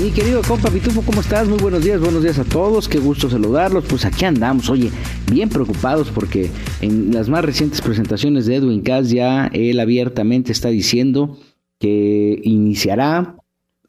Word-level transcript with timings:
Mi 0.00 0.10
querido 0.10 0.42
compa 0.42 0.70
Pitufo, 0.70 1.02
¿cómo 1.02 1.20
estás? 1.20 1.48
Muy 1.48 1.58
buenos 1.58 1.84
días, 1.84 2.00
buenos 2.00 2.22
días 2.22 2.38
a 2.40 2.44
todos, 2.44 2.88
qué 2.88 2.98
gusto 2.98 3.30
saludarlos. 3.30 3.84
Pues 3.88 4.04
aquí 4.04 4.24
andamos, 4.24 4.68
oye, 4.68 4.90
bien 5.30 5.48
preocupados 5.48 6.10
porque 6.10 6.50
en 6.80 7.14
las 7.14 7.28
más 7.28 7.44
recientes 7.44 7.80
presentaciones 7.80 8.46
de 8.46 8.56
Edwin 8.56 8.82
Cass 8.82 9.10
ya 9.10 9.46
él 9.52 9.78
abiertamente 9.78 10.50
está 10.50 10.68
diciendo 10.68 11.38
que 11.78 12.40
iniciará 12.42 13.36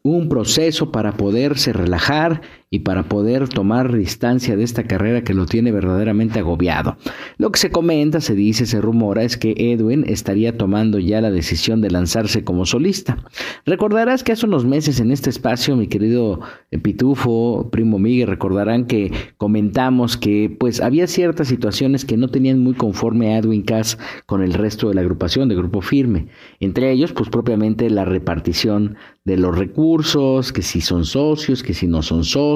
un 0.02 0.28
proceso 0.28 0.92
para 0.92 1.16
poderse 1.16 1.72
relajar 1.72 2.40
y 2.68 2.80
para 2.80 3.04
poder 3.04 3.48
tomar 3.48 3.96
distancia 3.96 4.56
de 4.56 4.64
esta 4.64 4.82
carrera 4.82 5.22
que 5.22 5.34
lo 5.34 5.46
tiene 5.46 5.70
verdaderamente 5.70 6.40
agobiado. 6.40 6.96
Lo 7.38 7.52
que 7.52 7.60
se 7.60 7.70
comenta, 7.70 8.20
se 8.20 8.34
dice, 8.34 8.66
se 8.66 8.80
rumora 8.80 9.22
es 9.22 9.36
que 9.36 9.54
Edwin 9.56 10.04
estaría 10.08 10.58
tomando 10.58 10.98
ya 10.98 11.20
la 11.20 11.30
decisión 11.30 11.80
de 11.80 11.92
lanzarse 11.92 12.42
como 12.42 12.66
solista. 12.66 13.18
Recordarás 13.66 14.24
que 14.24 14.32
hace 14.32 14.46
unos 14.46 14.64
meses 14.64 14.98
en 14.98 15.12
este 15.12 15.30
espacio, 15.30 15.76
mi 15.76 15.86
querido 15.86 16.40
Pitufo, 16.82 17.68
primo 17.70 18.00
Miguel, 18.00 18.26
recordarán 18.26 18.86
que 18.86 19.12
comentamos 19.36 20.16
que 20.16 20.54
pues 20.58 20.80
había 20.80 21.06
ciertas 21.06 21.46
situaciones 21.46 22.04
que 22.04 22.16
no 22.16 22.28
tenían 22.28 22.58
muy 22.58 22.74
conforme 22.74 23.34
a 23.34 23.38
Edwin 23.38 23.62
Cass 23.62 23.96
con 24.26 24.42
el 24.42 24.54
resto 24.54 24.88
de 24.88 24.94
la 24.94 25.02
agrupación 25.02 25.48
de 25.48 25.54
Grupo 25.54 25.82
Firme. 25.82 26.26
Entre 26.58 26.90
ellos, 26.90 27.12
pues 27.12 27.30
propiamente 27.30 27.88
la 27.90 28.04
repartición 28.04 28.96
de 29.24 29.36
los 29.36 29.56
recursos, 29.56 30.52
que 30.52 30.62
si 30.62 30.80
son 30.80 31.04
socios, 31.04 31.62
que 31.62 31.74
si 31.74 31.88
no 31.88 32.02
son 32.02 32.24
socios, 32.24 32.55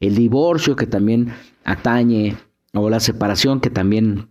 el 0.00 0.14
divorcio 0.14 0.76
que 0.76 0.86
también 0.86 1.32
atañe, 1.64 2.36
o 2.72 2.90
la 2.90 3.00
separación 3.00 3.60
que 3.60 3.70
también 3.70 4.28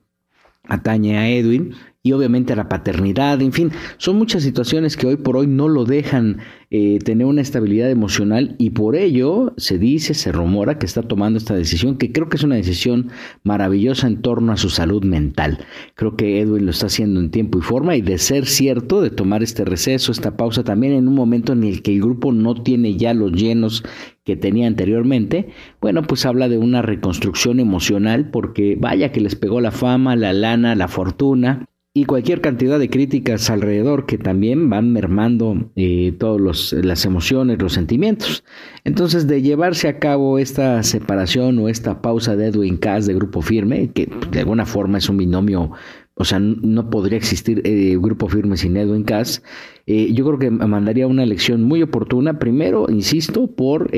atañe 0.68 1.18
a 1.18 1.30
Edwin, 1.30 1.76
y 2.06 2.12
obviamente 2.12 2.56
la 2.56 2.70
paternidad, 2.70 3.42
en 3.42 3.52
fin, 3.52 3.72
son 3.98 4.18
muchas 4.18 4.44
situaciones 4.44 4.96
que 4.96 5.08
hoy 5.08 5.16
por 5.16 5.38
hoy 5.38 5.48
no 5.48 5.68
lo 5.68 5.86
dejan 5.86 6.38
eh, 6.70 7.00
tener 7.00 7.26
una 7.26 7.42
estabilidad 7.42 7.90
emocional 7.90 8.56
y 8.60 8.70
por 8.70 8.96
ello 8.96 9.56
se 9.58 9.80
dice, 9.80 10.14
se 10.14 10.32
rumora 10.32 10.78
que 10.78 10.86
está 10.86 11.02
tomando 11.02 11.40
esta 11.40 11.56
decisión, 11.56 11.98
que 11.98 12.12
creo 12.12 12.30
que 12.30 12.38
es 12.38 12.44
una 12.44 12.58
decisión 12.58 13.10
maravillosa 13.42 14.06
en 14.06 14.22
torno 14.22 14.52
a 14.52 14.58
su 14.58 14.70
salud 14.70 15.04
mental. 15.04 15.66
Creo 15.96 16.16
que 16.16 16.42
Edwin 16.42 16.66
lo 16.66 16.72
está 16.72 16.86
haciendo 16.86 17.20
en 17.20 17.32
tiempo 17.32 17.58
y 17.58 17.64
forma 17.64 17.96
y 17.96 18.04
de 18.04 18.20
ser 18.20 18.46
cierto, 18.46 19.02
de 19.02 19.10
tomar 19.10 19.42
este 19.42 19.66
receso, 19.66 20.12
esta 20.12 20.38
pausa 20.38 20.64
también 20.64 20.94
en 20.94 21.08
un 21.08 21.16
momento 21.16 21.54
en 21.54 21.64
el 21.64 21.82
que 21.82 21.96
el 21.96 22.02
grupo 22.02 22.32
no 22.32 22.54
tiene 22.54 22.98
ya 22.98 23.16
los 23.16 23.32
llenos 23.32 23.84
que 24.24 24.36
tenía 24.36 24.68
anteriormente, 24.68 25.50
bueno, 25.82 26.04
pues 26.04 26.28
habla 26.28 26.50
de 26.50 26.60
una 26.60 26.84
reconstrucción 26.84 27.60
emocional 27.60 28.30
porque 28.30 28.78
vaya 28.80 29.12
que 29.12 29.22
les 29.22 29.36
pegó 29.36 29.60
la 29.60 29.72
fama, 29.72 30.16
la 30.16 30.34
lana, 30.34 30.76
la 30.76 30.88
fortuna 30.88 31.66
y 31.98 32.04
cualquier 32.04 32.42
cantidad 32.42 32.78
de 32.78 32.90
críticas 32.90 33.50
alrededor 33.50 34.06
que 34.06 34.18
también 34.18 34.70
van 34.70 34.92
mermando 34.92 35.72
eh, 35.78 36.14
todas 36.20 36.74
las 36.74 37.06
emociones, 37.06 37.62
los 37.62 37.72
sentimientos. 37.72 38.44
Entonces, 38.84 39.28
de 39.28 39.42
llevarse 39.42 39.88
a 39.88 39.98
cabo 39.98 40.38
esta 40.38 40.84
separación 40.84 41.58
o 41.58 41.70
esta 41.70 42.02
pausa 42.02 42.36
de 42.36 42.48
Edwin 42.48 42.76
Cass 42.76 43.06
de 43.06 43.14
Grupo 43.14 43.42
Firme, 43.42 43.92
que 43.94 44.10
de 44.30 44.40
alguna 44.40 44.66
forma 44.66 44.98
es 44.98 45.08
un 45.08 45.16
binomio, 45.16 45.72
o 46.16 46.26
sea, 46.26 46.38
no 46.40 46.90
podría 46.90 47.18
existir 47.18 47.62
eh, 47.64 47.98
Grupo 47.98 48.28
Firme 48.28 48.58
sin 48.58 48.76
Edwin 48.76 49.06
Cass, 49.06 49.42
eh, 49.86 50.12
yo 50.12 50.26
creo 50.26 50.38
que 50.38 50.52
mandaría 50.52 51.08
una 51.08 51.26
lección 51.26 51.64
muy 51.64 51.82
oportuna, 51.82 52.40
primero, 52.40 52.88
insisto, 52.90 53.56
por 53.56 53.90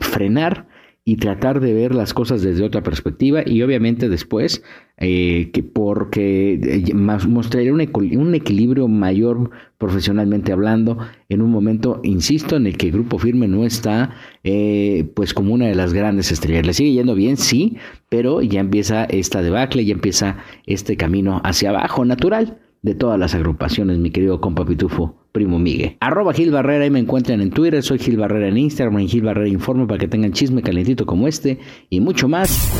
frenar 0.00 0.68
y 1.06 1.16
tratar 1.16 1.60
de 1.60 1.74
ver 1.74 1.94
las 1.94 2.14
cosas 2.14 2.40
desde 2.40 2.64
otra 2.64 2.82
perspectiva 2.82 3.42
y 3.44 3.60
obviamente 3.60 4.08
después 4.08 4.62
eh, 4.96 5.50
que 5.52 5.62
porque 5.62 6.54
eh, 6.54 6.94
mostraría 6.94 7.72
un, 7.74 7.80
equilibrio 8.34 8.88
mayor 8.88 9.50
profesionalmente 9.76 10.52
hablando 10.52 10.96
en 11.28 11.42
un 11.42 11.50
momento, 11.50 12.00
insisto, 12.04 12.56
en 12.56 12.66
el 12.66 12.78
que 12.78 12.86
el 12.86 12.92
grupo 12.92 13.18
firme 13.18 13.48
no 13.48 13.66
está 13.66 14.14
eh, 14.44 15.10
pues 15.14 15.34
como 15.34 15.52
una 15.52 15.66
de 15.66 15.74
las 15.74 15.92
grandes 15.92 16.32
estrellas. 16.32 16.64
Le 16.64 16.72
sigue 16.72 16.92
yendo 16.92 17.14
bien, 17.14 17.36
sí, 17.36 17.76
pero 18.08 18.40
ya 18.40 18.60
empieza 18.60 19.04
esta 19.04 19.42
debacle, 19.42 19.84
ya 19.84 19.92
empieza 19.92 20.38
este 20.64 20.96
camino 20.96 21.42
hacia 21.44 21.68
abajo 21.68 22.06
natural 22.06 22.60
de 22.80 22.94
todas 22.94 23.18
las 23.18 23.34
agrupaciones, 23.34 23.98
mi 23.98 24.10
querido 24.10 24.40
compa 24.40 24.64
Pitufo, 24.64 25.23
primo 25.34 25.58
Miguel. 25.58 25.96
Arroba 25.98 26.32
Gil 26.32 26.52
Barrera, 26.52 26.84
ahí 26.84 26.90
me 26.90 27.00
encuentran 27.00 27.40
en 27.40 27.50
Twitter, 27.50 27.82
soy 27.82 27.98
Gil 27.98 28.16
Barrera 28.16 28.46
en 28.46 28.56
Instagram, 28.56 29.00
en 29.00 29.08
Gil 29.08 29.22
Barrera 29.22 29.48
Informe 29.48 29.84
para 29.84 29.98
que 29.98 30.06
tengan 30.06 30.32
chisme 30.32 30.62
calentito 30.62 31.04
como 31.04 31.26
este 31.26 31.58
y 31.90 31.98
mucho 31.98 32.28
más. 32.28 32.70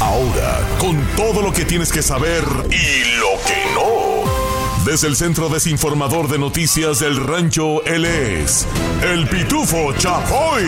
Ahora, 0.00 0.60
con 0.78 0.94
todo 1.16 1.40
lo 1.40 1.50
que 1.50 1.64
tienes 1.64 1.90
que 1.90 2.02
saber 2.02 2.42
y 2.66 3.18
lo 3.18 3.40
que 3.46 3.56
no. 3.74 4.84
Desde 4.84 5.08
el 5.08 5.16
Centro 5.16 5.48
Desinformador 5.48 6.28
de 6.28 6.38
Noticias 6.38 7.00
del 7.00 7.16
Rancho, 7.16 7.82
él 7.86 8.04
es 8.04 8.68
el 9.02 9.26
Pitufo 9.26 9.94
Chapoy. 9.96 10.62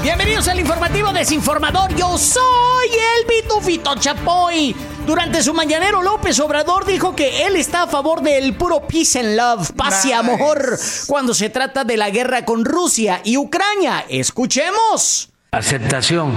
Bienvenidos 0.00 0.46
al 0.46 0.60
informativo 0.60 1.12
desinformador. 1.12 1.92
Yo 1.96 2.16
soy 2.16 2.86
el 3.18 3.26
Pitufito 3.26 3.96
Chapoy. 3.96 4.76
Durante 5.06 5.40
su 5.42 5.54
mañanero, 5.54 6.02
López 6.02 6.40
Obrador 6.40 6.84
dijo 6.84 7.14
que 7.14 7.46
él 7.46 7.54
está 7.54 7.82
a 7.82 7.86
favor 7.86 8.22
del 8.22 8.54
puro 8.54 8.88
peace 8.88 9.20
and 9.20 9.36
love, 9.36 9.70
paz 9.72 10.04
y 10.04 10.12
amor, 10.12 10.78
cuando 11.06 11.32
se 11.32 11.48
trata 11.48 11.84
de 11.84 11.96
la 11.96 12.10
guerra 12.10 12.44
con 12.44 12.64
Rusia 12.64 13.20
y 13.22 13.36
Ucrania. 13.36 14.04
Escuchemos. 14.08 15.30
Aceptación 15.52 16.32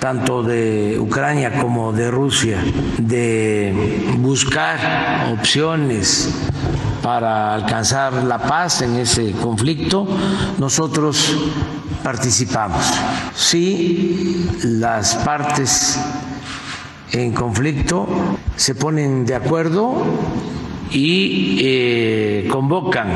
tanto 0.00 0.42
de 0.42 0.98
Ucrania 0.98 1.60
como 1.60 1.92
de 1.92 2.10
Rusia 2.10 2.58
de 2.96 4.02
buscar 4.16 5.30
opciones 5.30 6.30
para 7.02 7.54
alcanzar 7.54 8.14
la 8.24 8.38
paz 8.38 8.80
en 8.80 8.96
ese 8.96 9.32
conflicto, 9.32 10.08
nosotros 10.58 11.36
participamos. 12.02 12.82
Si 13.34 14.48
las 14.62 15.16
partes 15.16 15.98
en 17.12 17.32
conflicto 17.32 18.06
se 18.56 18.74
ponen 18.74 19.24
de 19.26 19.34
acuerdo 19.34 20.04
y 20.90 21.60
eh, 21.62 22.48
convocan 22.50 23.08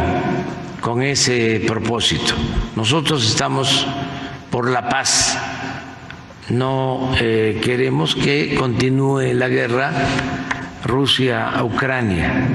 con 0.81 1.03
ese 1.03 1.63
propósito. 1.67 2.35
Nosotros 2.77 3.27
estamos 3.27 3.87
por 4.51 4.71
la 4.71 4.89
paz. 4.89 5.37
No 6.51 7.13
eh, 7.21 7.61
queremos 7.63 8.15
que 8.15 8.55
continúe 8.55 9.33
la 9.33 9.49
guerra 9.49 9.93
Rusia-Ucrania. 10.85 12.49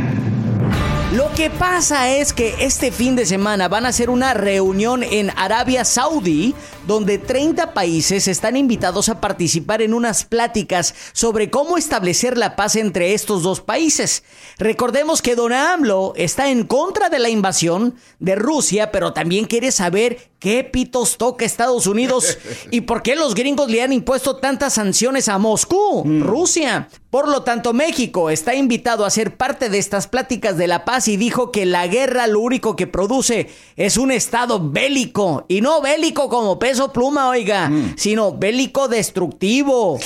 Lo 1.14 1.32
que 1.34 1.50
pasa 1.50 2.10
es 2.10 2.34
que 2.34 2.54
este 2.60 2.92
fin 2.92 3.16
de 3.16 3.26
semana 3.26 3.68
van 3.68 3.88
a 3.88 3.90
hacer 3.90 4.12
una 4.12 4.36
reunión 4.36 5.02
en 5.02 5.32
Arabia 5.36 5.84
Saudí 5.84 6.54
donde 6.90 7.20
30 7.20 7.76
países 7.76 8.28
están 8.28 8.58
invitados 8.58 9.10
a 9.10 9.22
participar 9.22 9.84
en 9.84 9.94
unas 9.94 10.24
pláticas 10.26 10.96
sobre 11.14 11.52
cómo 11.52 11.78
establecer 11.78 12.36
la 12.36 12.56
paz 12.56 12.76
entre 12.76 13.14
estos 13.14 13.44
dos 13.44 13.62
países. 13.62 14.24
Recordemos 14.58 15.22
que 15.22 15.36
Don 15.36 15.54
AMLO 15.54 16.14
está 16.16 16.50
en 16.50 16.64
contra 16.64 17.10
de 17.10 17.20
la 17.20 17.30
invasión 17.30 17.94
de 18.18 18.34
Rusia, 18.34 18.92
pero 18.92 19.14
también 19.14 19.46
quiere 19.46 19.72
saber 19.72 20.30
¿Qué 20.40 20.64
pitos 20.64 21.18
toca 21.18 21.44
Estados 21.44 21.86
Unidos? 21.86 22.38
¿Y 22.72 22.82
por 22.82 23.04
qué 23.04 23.18
los 23.18 23.36
gringos 23.36 23.70
le 23.70 23.82
han 23.82 23.92
impuesto 23.92 24.38
tantas 24.38 24.74
sanciones 24.74 25.28
a 25.28 25.38
Moscú, 25.38 26.06
mm. 26.06 26.24
Rusia? 26.24 26.88
Por 27.10 27.28
lo 27.28 27.44
tanto, 27.44 27.74
México 27.74 28.30
está 28.30 28.56
invitado 28.56 29.04
a 29.04 29.10
ser 29.10 29.36
parte 29.36 29.70
de 29.70 29.80
estas 29.80 30.08
pláticas 30.08 30.58
de 30.58 30.68
la 30.68 30.86
paz 30.86 31.10
y 31.10 31.18
dijo 31.18 31.52
que 31.52 31.66
la 31.66 31.88
guerra 31.88 32.28
lo 32.28 32.40
único 32.40 32.76
que 32.78 32.88
produce 32.88 33.50
es 33.76 33.98
un 33.98 34.12
estado 34.12 34.62
bélico. 34.70 35.46
Y 35.50 35.60
no 35.60 35.82
bélico 35.82 36.30
como 36.30 36.58
peso 36.58 36.79
pluma, 36.88 37.30
oiga, 37.30 37.70
mm. 37.70 37.94
sino 37.98 38.32
bélico 38.32 38.88
destructivo. 38.88 40.00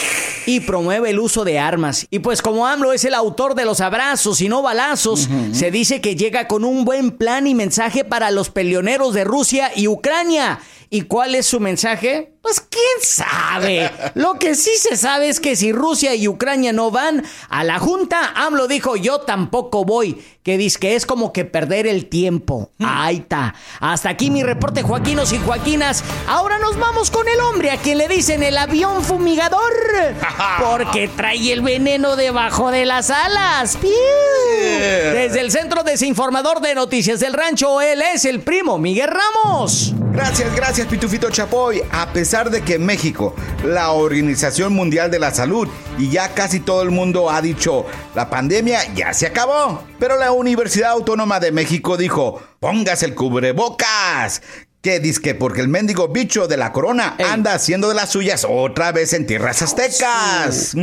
Y 0.46 0.60
promueve 0.60 1.12
el 1.12 1.20
uso 1.20 1.46
de 1.46 1.58
armas. 1.58 2.06
Y 2.10 2.20
pues 2.20 2.42
como 2.42 2.68
AMLO 2.68 2.92
es 2.92 3.06
el 3.06 3.14
autor 3.14 3.56
de 3.56 3.64
los 3.64 3.80
abrazos 3.80 4.42
y 4.42 4.50
no 4.50 4.62
balazos, 4.62 5.30
se 5.54 5.72
dice 5.72 6.02
que 6.02 6.18
llega 6.18 6.50
con 6.50 6.66
un 6.66 6.84
buen 6.84 7.12
plan 7.12 7.48
y 7.48 7.56
mensaje 7.56 8.04
para 8.04 8.30
los 8.30 8.50
peleoneros 8.50 9.14
de 9.14 9.24
Rusia 9.24 9.72
y 9.74 9.88
Ucrania. 9.88 10.60
¿Y 10.94 11.02
cuál 11.02 11.34
es 11.34 11.48
su 11.48 11.60
mensaje? 11.60 12.34
Pues 12.44 12.60
quién 12.60 12.84
sabe. 13.02 13.90
Lo 14.14 14.36
que 14.36 14.54
sí 14.54 14.70
se 14.78 14.96
sabe 14.96 15.28
es 15.28 15.40
que 15.40 15.56
si 15.56 15.72
Rusia 15.72 16.14
y 16.14 16.28
Ucrania 16.28 16.72
no 16.72 16.92
van 16.92 17.24
a 17.50 17.64
la 17.64 17.80
Junta, 17.80 18.32
AMLO 18.36 18.68
dijo 18.68 18.96
yo 18.96 19.22
tampoco 19.22 19.86
voy. 19.86 20.24
Que 20.44 20.56
dice 20.56 20.78
que 20.78 20.96
es 20.96 21.08
como 21.08 21.34
que 21.34 21.46
perder 21.46 21.88
el 21.88 22.10
tiempo. 22.10 22.70
Hmm. 22.78 22.86
Ahí 22.88 23.18
está. 23.18 23.56
Hasta 23.80 24.10
aquí 24.10 24.30
mi 24.30 24.44
reporte, 24.44 24.84
Joaquinos 24.84 25.34
y 25.34 25.40
Joaquinas. 25.40 26.04
Ahora 26.28 26.60
nos 26.60 26.78
vamos 26.78 27.10
con 27.10 27.28
el 27.28 27.40
hombre 27.40 27.72
a 27.72 27.78
quien 27.78 27.98
le 27.98 28.08
dicen 28.08 28.44
el 28.44 28.56
avión 28.56 29.04
fumigador. 29.04 29.74
Porque 30.60 31.08
trae 31.08 31.54
el 31.54 31.62
veneno 31.62 32.16
debajo 32.16 32.70
de 32.70 32.86
las 32.86 33.10
alas. 33.10 33.80
Desde 33.82 35.40
el 35.40 35.50
Centro 35.50 35.82
Desinformador 35.84 36.62
de 36.62 36.76
Noticias 36.76 37.20
del 37.20 37.34
Rancho, 37.34 37.82
él 37.82 38.04
es 38.14 38.26
el 38.26 38.42
primo 38.42 38.78
Miguel 38.78 39.10
Ramos. 39.10 39.96
Gracias, 40.14 40.56
gracias, 40.56 40.83
Pitufito 40.88 41.30
Chapoy. 41.30 41.82
A 41.92 42.12
pesar 42.12 42.50
de 42.50 42.62
que 42.62 42.80
México, 42.80 43.36
la 43.64 43.92
Organización 43.92 44.74
Mundial 44.74 45.12
de 45.12 45.20
la 45.20 45.34
Salud 45.34 45.68
y 45.98 46.10
ya 46.10 46.30
casi 46.34 46.60
todo 46.60 46.82
el 46.82 46.92
mundo 46.92 47.30
ha 47.30 47.42
dicho, 47.42 47.86
la 48.16 48.30
pandemia 48.30 48.94
ya 48.94 49.14
se 49.14 49.28
acabó. 49.28 49.84
Pero 50.00 50.18
la 50.18 50.32
Universidad 50.32 50.92
Autónoma 50.92 51.40
de 51.40 51.52
México 51.52 51.98
dijo, 51.98 52.42
póngase 52.60 53.06
el 53.06 53.16
cubrebocas. 53.16 54.42
¿Qué 54.82 55.00
dice 55.00 55.34
porque 55.34 55.62
el 55.62 55.70
mendigo 55.70 56.10
bicho 56.10 56.48
de 56.48 56.58
la 56.58 56.74
corona 56.74 57.16
anda 57.32 57.54
haciendo 57.54 57.88
de 57.88 57.96
las 57.96 58.12
suyas 58.12 58.46
otra 58.50 58.92
vez 58.92 59.14
en 59.14 59.26
tierras 59.26 59.62
aztecas? 59.62 60.76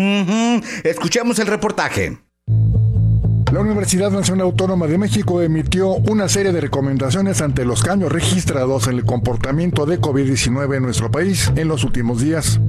Escuchemos 0.85 1.39
el 1.39 1.47
reportaje. 1.47 2.19
La 3.53 3.59
Universidad 3.59 4.13
Nacional 4.13 4.47
Autónoma 4.47 4.87
de 4.87 4.97
México 4.97 5.43
emitió 5.43 5.89
una 5.89 6.29
serie 6.29 6.53
de 6.53 6.61
recomendaciones 6.61 7.41
ante 7.43 7.65
los 7.65 7.83
cambios 7.83 8.13
registrados 8.13 8.87
en 8.87 8.95
el 8.95 9.05
comportamiento 9.05 9.87
de 9.87 10.01
COVID-19 10.01 10.77
en 10.77 10.83
nuestro 10.85 11.11
país 11.11 11.51
en 11.57 11.67
los 11.67 11.83
últimos 11.83 12.21
días. 12.21 12.61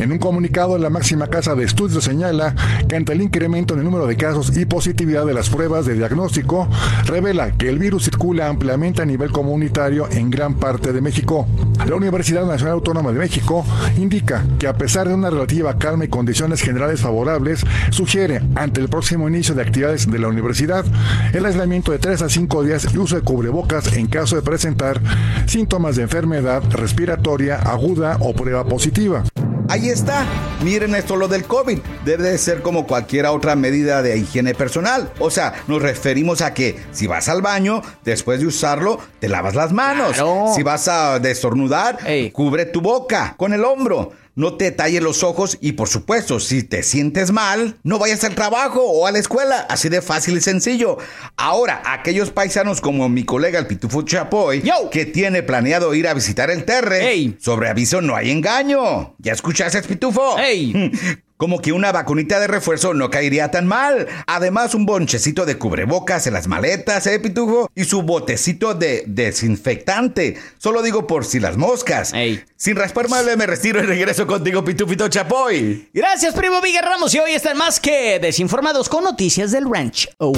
En 0.00 0.12
un 0.12 0.18
comunicado, 0.18 0.78
la 0.78 0.88
máxima 0.88 1.26
casa 1.26 1.54
de 1.54 1.64
estudios 1.64 2.02
señala 2.02 2.54
que 2.88 2.96
ante 2.96 3.12
el 3.12 3.20
incremento 3.20 3.74
en 3.74 3.80
el 3.80 3.84
número 3.84 4.06
de 4.06 4.16
casos 4.16 4.56
y 4.56 4.64
positividad 4.64 5.26
de 5.26 5.34
las 5.34 5.50
pruebas 5.50 5.84
de 5.84 5.92
diagnóstico, 5.92 6.68
revela 7.04 7.52
que 7.52 7.68
el 7.68 7.78
virus 7.78 8.04
circula 8.04 8.48
ampliamente 8.48 9.02
a 9.02 9.04
nivel 9.04 9.30
comunitario 9.30 10.08
en 10.10 10.30
gran 10.30 10.54
parte 10.54 10.94
de 10.94 11.02
México. 11.02 11.46
La 11.86 11.96
Universidad 11.96 12.46
Nacional 12.46 12.76
Autónoma 12.76 13.12
de 13.12 13.18
México 13.18 13.62
indica 13.98 14.42
que 14.58 14.68
a 14.68 14.72
pesar 14.72 15.06
de 15.06 15.12
una 15.12 15.28
relativa 15.28 15.76
calma 15.76 16.06
y 16.06 16.08
condiciones 16.08 16.62
generales 16.62 17.02
favorables, 17.02 17.60
sugiere 17.90 18.40
ante 18.54 18.80
el 18.80 18.88
próximo 18.88 19.28
inicio 19.28 19.54
de 19.54 19.60
actividades 19.60 20.10
de 20.10 20.18
la 20.18 20.28
universidad 20.28 20.86
el 21.34 21.44
aislamiento 21.44 21.92
de 21.92 21.98
3 21.98 22.22
a 22.22 22.30
5 22.30 22.64
días 22.64 22.88
y 22.94 22.96
uso 22.96 23.16
de 23.16 23.22
cubrebocas 23.22 23.94
en 23.94 24.06
caso 24.06 24.34
de 24.36 24.40
presentar 24.40 24.98
síntomas 25.44 25.96
de 25.96 26.04
enfermedad 26.04 26.62
respiratoria 26.70 27.56
aguda 27.56 28.16
o 28.20 28.32
prueba 28.32 28.64
positiva. 28.64 29.24
Ahí 29.70 29.88
está. 29.88 30.26
Miren 30.64 30.96
esto 30.96 31.14
lo 31.14 31.28
del 31.28 31.44
COVID. 31.44 31.78
Debe 32.04 32.24
de 32.24 32.38
ser 32.38 32.60
como 32.60 32.88
cualquier 32.88 33.26
otra 33.26 33.54
medida 33.54 34.02
de 34.02 34.18
higiene 34.18 34.52
personal. 34.52 35.12
O 35.20 35.30
sea, 35.30 35.54
nos 35.68 35.80
referimos 35.80 36.40
a 36.40 36.52
que 36.52 36.76
si 36.90 37.06
vas 37.06 37.28
al 37.28 37.40
baño, 37.40 37.80
después 38.04 38.40
de 38.40 38.46
usarlo, 38.46 38.98
te 39.20 39.28
lavas 39.28 39.54
las 39.54 39.72
manos. 39.72 40.16
Si 40.56 40.64
vas 40.64 40.88
a 40.88 41.20
destornudar, 41.20 41.98
cubre 42.32 42.66
tu 42.66 42.80
boca 42.80 43.34
con 43.36 43.52
el 43.52 43.64
hombro 43.64 44.10
no 44.34 44.54
te 44.54 44.70
talle 44.70 45.00
los 45.00 45.22
ojos 45.22 45.58
y 45.60 45.72
por 45.72 45.88
supuesto, 45.88 46.40
si 46.40 46.62
te 46.62 46.82
sientes 46.82 47.32
mal, 47.32 47.76
no 47.82 47.98
vayas 47.98 48.24
al 48.24 48.34
trabajo 48.34 48.82
o 48.82 49.06
a 49.06 49.12
la 49.12 49.18
escuela, 49.18 49.66
así 49.68 49.88
de 49.88 50.02
fácil 50.02 50.36
y 50.36 50.40
sencillo. 50.40 50.98
Ahora, 51.36 51.82
aquellos 51.84 52.30
paisanos 52.30 52.80
como 52.80 53.08
mi 53.08 53.24
colega 53.24 53.58
el 53.58 53.66
Pitufo 53.66 54.02
Chapoy, 54.02 54.62
que 54.90 55.06
tiene 55.06 55.42
planeado 55.42 55.94
ir 55.94 56.08
a 56.08 56.14
visitar 56.14 56.50
el 56.50 56.64
Terre, 56.64 57.36
sobre 57.38 57.68
aviso 57.68 58.00
no 58.00 58.16
hay 58.16 58.30
engaño. 58.30 59.14
¿Ya 59.18 59.32
escuchaste, 59.32 59.82
Pitufo? 59.82 60.36
Como 61.40 61.62
que 61.62 61.72
una 61.72 61.90
vacunita 61.90 62.38
de 62.38 62.48
refuerzo 62.48 62.92
no 62.92 63.08
caería 63.08 63.50
tan 63.50 63.66
mal. 63.66 64.06
Además, 64.26 64.74
un 64.74 64.84
bonchecito 64.84 65.46
de 65.46 65.56
cubrebocas 65.56 66.26
en 66.26 66.34
las 66.34 66.46
maletas, 66.46 67.06
¿eh, 67.06 67.18
Pitufo? 67.18 67.70
Y 67.74 67.84
su 67.84 68.02
botecito 68.02 68.74
de 68.74 69.04
desinfectante. 69.06 70.38
Solo 70.58 70.82
digo 70.82 71.06
por 71.06 71.24
si 71.24 71.40
las 71.40 71.56
moscas. 71.56 72.12
Sin 72.56 72.76
raspar 72.76 73.08
mal, 73.08 73.24
me 73.38 73.46
retiro 73.46 73.82
y 73.82 73.86
regreso 73.86 74.26
contigo, 74.26 74.62
Pitufito 74.62 75.08
Chapoy. 75.08 75.88
Gracias, 75.94 76.34
primo 76.34 76.60
Miguel 76.60 76.84
Ramos. 76.84 77.14
Y 77.14 77.20
hoy 77.20 77.32
están 77.32 77.56
más 77.56 77.80
que 77.80 78.18
desinformados 78.18 78.90
con 78.90 79.02
noticias 79.02 79.50
del 79.50 79.64
ranch. 79.64 80.10
Oh. 80.18 80.34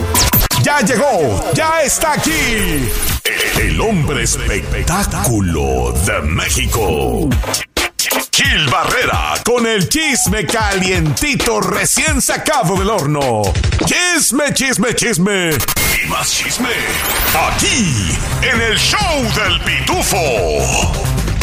Ya 0.63 0.83
llegó, 0.83 1.51
ya 1.53 1.83
está 1.83 2.13
aquí. 2.13 2.89
El 3.61 3.81
hombre 3.81 4.23
espectáculo 4.23 5.93
de 6.07 6.23
México. 6.23 7.29
Gil 8.33 8.67
Barrera 8.69 9.35
con 9.45 9.65
el 9.65 9.89
chisme 9.89 10.45
calientito 10.45 11.61
recién 11.61 12.21
sacado 12.21 12.77
del 12.77 12.91
horno. 12.91 13.43
Chisme, 13.85 14.53
chisme, 14.53 14.95
chisme. 14.95 15.51
Y 15.51 16.09
más 16.09 16.31
chisme. 16.33 16.71
Aquí, 17.49 18.19
en 18.43 18.61
el 18.61 18.77
show 18.77 19.23
del 19.37 19.61
pitufo. 19.61 20.17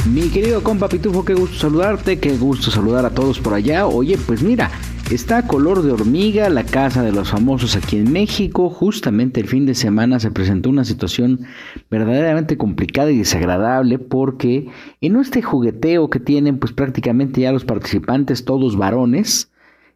Mi 0.05 0.29
querido 0.29 0.61
compa 0.63 0.89
Pitufo, 0.89 1.23
qué 1.23 1.33
gusto 1.33 1.57
saludarte, 1.57 2.19
qué 2.19 2.35
gusto 2.35 2.71
saludar 2.71 3.05
a 3.05 3.11
todos 3.11 3.39
por 3.39 3.53
allá. 3.53 3.85
Oye, 3.85 4.17
pues 4.17 4.41
mira, 4.41 4.71
Está 5.11 5.47
color 5.47 5.81
de 5.81 5.91
hormiga 5.91 6.51
la 6.51 6.63
casa 6.63 7.01
de 7.01 7.11
los 7.11 7.31
famosos 7.31 7.75
aquí 7.75 7.97
en 7.97 8.11
México. 8.11 8.69
Justamente 8.69 9.41
el 9.41 9.47
fin 9.47 9.65
de 9.65 9.73
semana 9.73 10.19
se 10.19 10.29
presentó 10.29 10.69
una 10.69 10.85
situación 10.85 11.47
verdaderamente 11.89 12.59
complicada 12.59 13.09
y 13.09 13.17
desagradable 13.17 13.97
porque 13.97 14.67
en 15.01 15.15
este 15.15 15.41
jugueteo 15.41 16.11
que 16.11 16.19
tienen 16.19 16.59
pues 16.59 16.73
prácticamente 16.73 17.41
ya 17.41 17.51
los 17.51 17.65
participantes 17.65 18.45
todos 18.45 18.77
varones, 18.77 19.51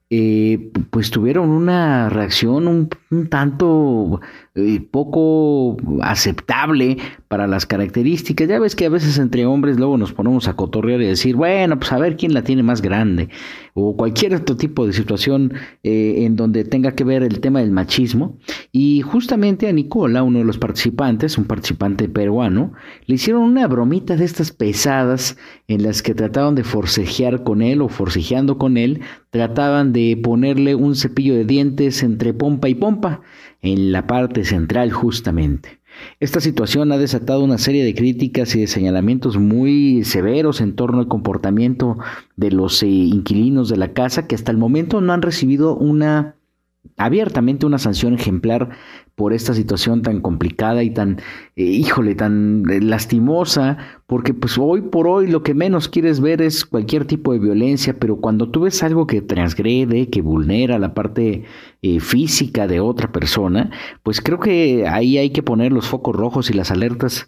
eh, 0.09 0.71
pues 0.89 1.11
tuvieron 1.11 1.51
una 1.51 2.09
reacción 2.09 2.67
un, 2.67 2.89
tanto 3.29 4.19
eh, 4.55 4.81
poco 4.91 5.77
aceptable 6.01 6.97
para 7.27 7.47
las 7.47 7.65
características. 7.65 8.47
Ya 8.47 8.59
ves 8.59 8.75
que 8.75 8.85
a 8.85 8.89
veces 8.89 9.17
entre 9.17 9.47
hombres 9.47 9.77
luego 9.77 9.97
nos 9.97 10.13
ponemos 10.13 10.47
a 10.47 10.55
cotorrear 10.55 11.01
y 11.01 11.07
decir, 11.07 11.35
bueno, 11.35 11.79
pues 11.79 11.91
a 11.91 11.97
ver 11.97 12.17
quién 12.17 12.35
la 12.35 12.43
tiene 12.43 12.61
más 12.61 12.83
grande, 12.83 13.29
o 13.73 13.97
cualquier 13.97 14.35
otro 14.35 14.55
tipo 14.55 14.85
de 14.85 14.93
situación 14.93 15.53
eh, 15.81 16.25
en 16.25 16.35
donde 16.35 16.65
tenga 16.65 16.91
que 16.91 17.03
ver 17.03 17.23
el 17.23 17.39
tema 17.39 17.61
del 17.61 17.71
machismo. 17.71 18.37
Y 18.71 19.01
justamente 19.01 19.67
a 19.67 19.71
Nicola, 19.71 20.21
uno 20.21 20.37
de 20.37 20.45
los 20.45 20.59
participantes, 20.59 21.39
un 21.39 21.45
participante 21.45 22.07
peruano, 22.07 22.73
le 23.07 23.15
hicieron 23.15 23.41
una 23.41 23.67
bromita 23.67 24.15
de 24.15 24.25
estas 24.25 24.51
pesadas 24.51 25.35
en 25.67 25.81
las 25.81 26.03
que 26.03 26.13
trataban 26.13 26.53
de 26.53 26.63
forcejear 26.63 27.43
con 27.43 27.63
él 27.63 27.81
o 27.81 27.89
forcejeando 27.89 28.59
con 28.59 28.77
él, 28.77 29.01
trataban 29.31 29.93
de 29.93 30.15
ponerle 30.21 30.75
un 30.75 30.95
cepillo 30.95 31.33
de 31.33 31.45
dientes 31.45 32.03
entre 32.03 32.35
pompa 32.35 32.69
y 32.69 32.75
pompa 32.75 33.21
en 33.63 33.91
la 33.91 34.05
parte 34.05 34.45
central 34.45 34.91
justamente. 34.91 35.79
Esta 36.19 36.39
situación 36.39 36.91
ha 36.91 36.97
desatado 36.97 37.43
una 37.43 37.57
serie 37.57 37.83
de 37.83 37.95
críticas 37.95 38.55
y 38.55 38.59
de 38.59 38.67
señalamientos 38.67 39.37
muy 39.37 40.03
severos 40.03 40.61
en 40.61 40.75
torno 40.75 40.99
al 40.99 41.07
comportamiento 41.07 41.97
de 42.35 42.51
los 42.51 42.83
eh, 42.83 42.87
inquilinos 42.87 43.69
de 43.69 43.77
la 43.77 43.93
casa 43.93 44.27
que 44.27 44.35
hasta 44.35 44.51
el 44.51 44.57
momento 44.57 45.01
no 45.01 45.13
han 45.13 45.21
recibido 45.21 45.75
una 45.75 46.35
abiertamente 46.97 47.65
una 47.65 47.79
sanción 47.79 48.13
ejemplar 48.13 48.69
por 49.15 49.33
esta 49.33 49.53
situación 49.53 50.01
tan 50.01 50.21
complicada 50.21 50.83
y 50.83 50.89
tan, 50.89 51.19
eh, 51.55 51.63
híjole, 51.63 52.15
tan 52.15 52.63
eh, 52.69 52.81
lastimosa, 52.81 53.77
porque 54.07 54.33
pues 54.33 54.57
hoy 54.57 54.81
por 54.81 55.07
hoy 55.07 55.27
lo 55.27 55.43
que 55.43 55.53
menos 55.53 55.87
quieres 55.87 56.19
ver 56.19 56.41
es 56.41 56.65
cualquier 56.65 57.05
tipo 57.05 57.33
de 57.33 57.39
violencia, 57.39 57.95
pero 57.99 58.17
cuando 58.17 58.49
tú 58.49 58.61
ves 58.61 58.83
algo 58.83 59.07
que 59.07 59.21
transgrede, 59.21 60.09
que 60.09 60.21
vulnera 60.21 60.79
la 60.79 60.93
parte 60.93 61.43
eh, 61.81 61.99
física 61.99 62.67
de 62.67 62.79
otra 62.79 63.11
persona, 63.11 63.71
pues 64.01 64.19
creo 64.21 64.39
que 64.39 64.87
ahí 64.87 65.17
hay 65.17 65.29
que 65.31 65.43
poner 65.43 65.71
los 65.71 65.87
focos 65.87 66.15
rojos 66.15 66.49
y 66.49 66.53
las 66.53 66.71
alertas 66.71 67.27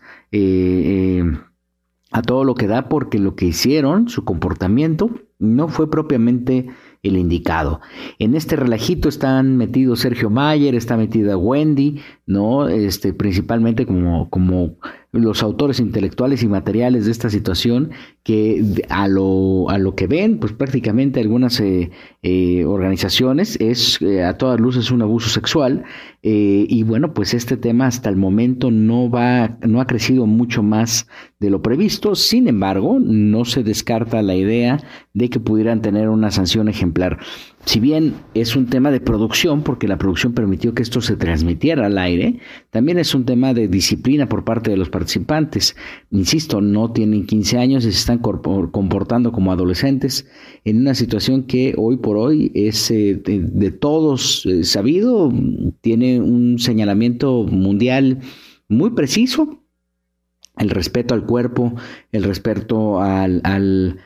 a 2.11 2.21
todo 2.21 2.43
lo 2.43 2.55
que 2.55 2.67
da, 2.67 2.87
porque 2.89 3.19
lo 3.19 3.35
que 3.35 3.45
hicieron, 3.45 4.09
su 4.09 4.25
comportamiento, 4.25 5.09
no 5.39 5.67
fue 5.67 5.89
propiamente 5.89 6.67
el 7.07 7.17
indicado. 7.17 7.81
En 8.19 8.35
este 8.35 8.55
relajito 8.55 9.09
están 9.09 9.57
metidos 9.57 9.99
Sergio 9.99 10.29
Mayer, 10.29 10.75
está 10.75 10.97
metida 10.97 11.37
Wendy, 11.37 12.01
¿no? 12.25 12.67
Este, 12.67 13.13
principalmente 13.13 13.85
como, 13.85 14.29
como 14.29 14.75
los 15.15 15.41
autores 15.43 15.79
intelectuales 15.79 16.43
y 16.43 16.47
materiales 16.47 17.05
de 17.05 17.11
esta 17.11 17.29
situación 17.29 17.91
que 18.23 18.83
a 18.89 19.07
lo, 19.07 19.69
a 19.69 19.77
lo 19.77 19.95
que 19.95 20.07
ven, 20.07 20.39
pues 20.39 20.53
prácticamente 20.53 21.19
algunas 21.19 21.59
eh, 21.59 21.91
eh, 22.23 22.65
organizaciones 22.65 23.57
es 23.59 23.99
a 24.01 24.37
todas 24.37 24.59
luces 24.59 24.91
un 24.91 25.01
abuso 25.01 25.29
sexual 25.29 25.83
y 26.27 26.81
bueno, 26.81 27.13
pues 27.13 27.35
este 27.35 27.55
tema 27.55 27.85
hasta 27.85 28.09
el 28.09 28.15
momento 28.15 28.71
no 28.71 29.11
va, 29.11 29.59
no 29.61 29.79
ha 29.79 29.85
crecido 29.85 30.25
mucho 30.25 30.63
más 30.63 31.07
de 31.39 31.51
lo 31.51 31.61
previsto. 31.61 32.15
Sin 32.15 32.47
embargo, 32.47 32.97
no 32.99 33.45
se 33.45 33.63
descarta 33.63 34.23
la 34.23 34.35
idea 34.35 34.79
de 35.13 35.29
que 35.29 35.39
pudieran 35.39 35.83
tener 35.83 36.09
una 36.09 36.31
sanción 36.31 36.67
ejemplar 36.67 37.19
si 37.65 37.79
bien 37.79 38.13
es 38.33 38.55
un 38.55 38.67
tema 38.67 38.91
de 38.91 38.99
producción, 38.99 39.63
porque 39.63 39.87
la 39.87 39.97
producción 39.97 40.33
permitió 40.33 40.73
que 40.73 40.83
esto 40.83 41.01
se 41.01 41.15
transmitiera 41.15 41.87
al 41.87 41.97
aire, 41.97 42.39
también 42.69 42.99
es 42.99 43.15
un 43.15 43.25
tema 43.25 43.53
de 43.53 43.67
disciplina 43.67 44.29
por 44.29 44.43
parte 44.43 44.71
de 44.71 44.77
los 44.77 44.89
participantes. 44.89 45.75
Insisto, 46.11 46.61
no 46.61 46.91
tienen 46.91 47.25
15 47.25 47.57
años 47.57 47.85
y 47.85 47.91
se 47.91 47.97
están 47.97 48.19
comportando 48.19 49.31
como 49.31 49.51
adolescentes 49.51 50.27
en 50.63 50.79
una 50.79 50.93
situación 50.93 51.43
que 51.43 51.73
hoy 51.77 51.97
por 51.97 52.17
hoy 52.17 52.51
es 52.53 52.89
eh, 52.91 53.15
de, 53.15 53.71
todos 53.71 54.45
eh, 54.45 54.63
sabido, 54.63 55.33
tiene 55.81 56.21
un 56.21 56.59
señalamiento 56.59 57.43
mundial 57.43 58.19
muy 58.67 58.91
preciso, 58.91 59.61
el 60.57 60.69
respeto 60.69 61.13
al 61.13 61.25
cuerpo, 61.25 61.73
el 62.11 62.23
respeto 62.23 63.01
al, 63.01 63.99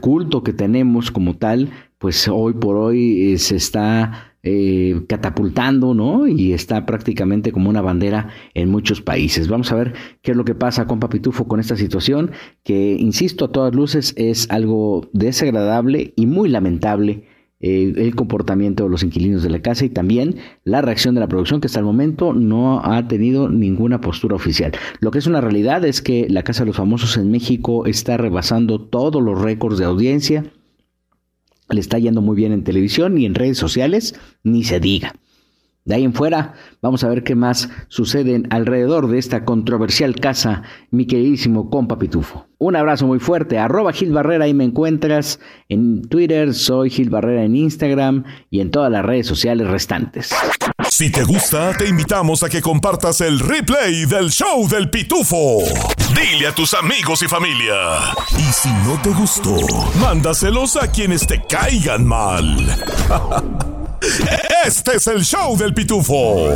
culto 0.00 0.42
que 0.42 0.52
tenemos 0.52 1.10
como 1.10 1.36
tal, 1.36 1.70
pues 2.02 2.26
hoy 2.26 2.54
por 2.54 2.76
hoy 2.76 3.32
eh, 3.32 3.38
se 3.38 3.54
está 3.54 4.34
eh, 4.42 5.02
catapultando, 5.06 5.94
¿no? 5.94 6.26
Y 6.26 6.52
está 6.52 6.84
prácticamente 6.84 7.52
como 7.52 7.70
una 7.70 7.80
bandera 7.80 8.28
en 8.54 8.70
muchos 8.70 9.00
países. 9.00 9.46
Vamos 9.46 9.70
a 9.70 9.76
ver 9.76 9.94
qué 10.20 10.32
es 10.32 10.36
lo 10.36 10.44
que 10.44 10.56
pasa 10.56 10.88
con 10.88 10.98
Papitufo 10.98 11.46
con 11.46 11.60
esta 11.60 11.76
situación, 11.76 12.32
que, 12.64 12.96
insisto, 12.98 13.44
a 13.44 13.52
todas 13.52 13.72
luces 13.72 14.14
es 14.16 14.50
algo 14.50 15.08
desagradable 15.12 16.12
y 16.16 16.26
muy 16.26 16.48
lamentable 16.48 17.22
eh, 17.60 17.92
el 17.96 18.16
comportamiento 18.16 18.82
de 18.82 18.90
los 18.90 19.04
inquilinos 19.04 19.44
de 19.44 19.50
la 19.50 19.62
casa 19.62 19.84
y 19.84 19.88
también 19.88 20.38
la 20.64 20.82
reacción 20.82 21.14
de 21.14 21.20
la 21.20 21.28
producción 21.28 21.60
que 21.60 21.66
hasta 21.66 21.78
el 21.78 21.84
momento 21.84 22.32
no 22.32 22.84
ha 22.84 23.06
tenido 23.06 23.48
ninguna 23.48 24.00
postura 24.00 24.34
oficial. 24.34 24.72
Lo 24.98 25.12
que 25.12 25.20
es 25.20 25.28
una 25.28 25.40
realidad 25.40 25.84
es 25.84 26.02
que 26.02 26.26
la 26.28 26.42
Casa 26.42 26.64
de 26.64 26.66
los 26.66 26.76
Famosos 26.76 27.16
en 27.16 27.30
México 27.30 27.86
está 27.86 28.16
rebasando 28.16 28.80
todos 28.80 29.22
los 29.22 29.40
récords 29.40 29.78
de 29.78 29.84
audiencia 29.84 30.52
le 31.72 31.80
está 31.80 31.98
yendo 31.98 32.20
muy 32.20 32.36
bien 32.36 32.52
en 32.52 32.64
televisión 32.64 33.18
y 33.18 33.26
en 33.26 33.34
redes 33.34 33.58
sociales, 33.58 34.14
ni 34.42 34.64
se 34.64 34.80
diga. 34.80 35.14
De 35.84 35.96
ahí 35.96 36.04
en 36.04 36.14
fuera, 36.14 36.54
vamos 36.80 37.02
a 37.02 37.08
ver 37.08 37.24
qué 37.24 37.34
más 37.34 37.68
sucede 37.88 38.44
alrededor 38.50 39.08
de 39.08 39.18
esta 39.18 39.44
controversial 39.44 40.14
casa, 40.14 40.62
mi 40.92 41.06
queridísimo 41.06 41.70
compa 41.70 41.98
Pitufo. 41.98 42.46
Un 42.58 42.76
abrazo 42.76 43.08
muy 43.08 43.18
fuerte, 43.18 43.58
arroba 43.58 43.92
Gil 43.92 44.12
Barrera, 44.12 44.44
ahí 44.44 44.54
me 44.54 44.62
encuentras 44.62 45.40
en 45.68 46.02
Twitter, 46.02 46.54
soy 46.54 46.88
Gil 46.88 47.10
Barrera 47.10 47.42
en 47.42 47.56
Instagram 47.56 48.22
y 48.48 48.60
en 48.60 48.70
todas 48.70 48.92
las 48.92 49.04
redes 49.04 49.26
sociales 49.26 49.66
restantes. 49.66 50.32
Si 50.92 51.08
te 51.08 51.24
gusta, 51.24 51.72
te 51.72 51.88
invitamos 51.88 52.42
a 52.42 52.50
que 52.50 52.60
compartas 52.60 53.22
el 53.22 53.40
replay 53.40 54.04
del 54.04 54.30
show 54.30 54.68
del 54.68 54.90
Pitufo. 54.90 55.60
Dile 56.14 56.48
a 56.48 56.54
tus 56.54 56.74
amigos 56.74 57.22
y 57.22 57.28
familia. 57.28 57.74
Y 58.36 58.52
si 58.52 58.68
no 58.68 59.00
te 59.02 59.08
gustó, 59.08 59.56
mándaselos 59.98 60.76
a 60.76 60.88
quienes 60.88 61.26
te 61.26 61.42
caigan 61.46 62.06
mal. 62.06 62.44
Este 64.66 64.96
es 64.96 65.06
el 65.06 65.24
show 65.24 65.56
del 65.56 65.72
pitufo. 65.72 66.50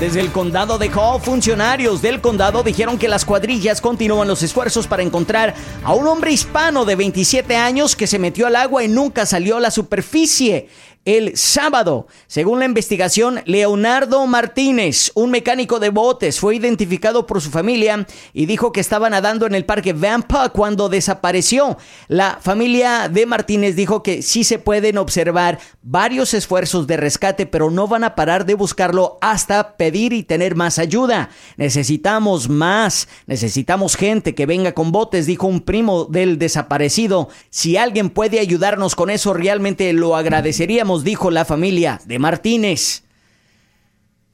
Desde 0.00 0.20
el 0.20 0.32
condado 0.32 0.76
de 0.76 0.90
Hall, 0.90 1.20
funcionarios 1.20 2.02
del 2.02 2.20
condado 2.20 2.62
dijeron 2.62 2.98
que 2.98 3.06
las 3.06 3.24
cuadrillas 3.24 3.80
continúan 3.80 4.26
los 4.26 4.42
esfuerzos 4.42 4.86
para 4.88 5.02
encontrar 5.02 5.54
a 5.84 5.94
un 5.94 6.06
hombre 6.06 6.32
hispano 6.32 6.84
de 6.84 6.96
27 6.96 7.54
años 7.54 7.94
que 7.94 8.06
se 8.06 8.18
metió 8.18 8.46
al 8.46 8.56
agua 8.56 8.82
y 8.82 8.88
nunca 8.88 9.24
salió 9.24 9.58
a 9.58 9.60
la 9.60 9.70
superficie 9.70 10.68
el 11.04 11.36
sábado. 11.36 12.06
Según 12.26 12.60
la 12.60 12.64
investigación, 12.64 13.40
Leonardo 13.44 14.26
Martínez, 14.26 15.12
un 15.14 15.30
mecánico 15.30 15.78
de 15.78 15.90
botes, 15.90 16.40
fue 16.40 16.56
identificado 16.56 17.26
por 17.26 17.40
su 17.40 17.50
familia 17.50 18.06
y 18.32 18.46
dijo 18.46 18.72
que 18.72 18.80
estaba 18.80 19.10
nadando 19.10 19.46
en 19.46 19.54
el 19.54 19.64
parque 19.64 19.92
Vampa 19.92 20.48
cuando 20.48 20.88
desapareció. 20.88 21.76
La 22.08 22.38
familia 22.40 23.08
de 23.08 23.26
Martínez 23.26 23.76
dijo 23.76 24.02
que 24.02 24.22
sí 24.22 24.44
se 24.44 24.58
pueden 24.58 24.98
observar 24.98 25.58
varios 25.82 26.32
esfuerzos 26.34 26.86
de 26.86 26.96
rescate, 26.96 27.46
pero 27.46 27.70
no 27.70 27.86
van 27.86 28.04
a 28.04 28.14
parar 28.14 28.46
de 28.46 28.54
buscarlo 28.54 29.18
hasta 29.20 29.76
pedir 29.76 30.12
y 30.12 30.22
tener 30.22 30.54
más 30.54 30.78
ayuda. 30.78 31.30
Necesitamos 31.56 32.48
más, 32.48 33.08
necesitamos 33.26 33.96
gente 33.96 34.34
que 34.34 34.46
venga 34.46 34.72
con 34.72 34.92
botes, 34.92 35.26
dijo 35.26 35.46
un 35.46 35.60
primo 35.60 36.06
del 36.06 36.38
desaparecido. 36.38 37.28
Si 37.50 37.76
alguien 37.76 38.10
puede 38.10 38.40
ayudarnos 38.40 38.94
con 38.94 39.10
eso, 39.10 39.34
realmente 39.34 39.92
lo 39.92 40.16
agradeceríamos 40.16 40.93
dijo 41.02 41.30
la 41.30 41.44
familia 41.44 42.00
de 42.04 42.18
Martínez. 42.18 43.02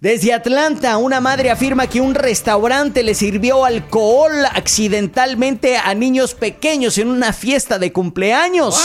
Desde 0.00 0.33
Atlanta, 0.33 0.97
una 0.97 1.21
madre 1.21 1.50
afirma 1.50 1.87
que 1.87 2.00
un 2.00 2.14
restaurante 2.14 3.02
le 3.02 3.14
sirvió 3.14 3.67
alcohol 3.67 4.33
accidentalmente 4.52 5.76
a 5.76 5.95
niños 5.95 6.35
pequeños 6.35 6.97
en 6.97 7.09
una 7.09 7.35
fiesta 7.35 7.79
de 7.79 7.93
cumpleaños. 7.93 8.81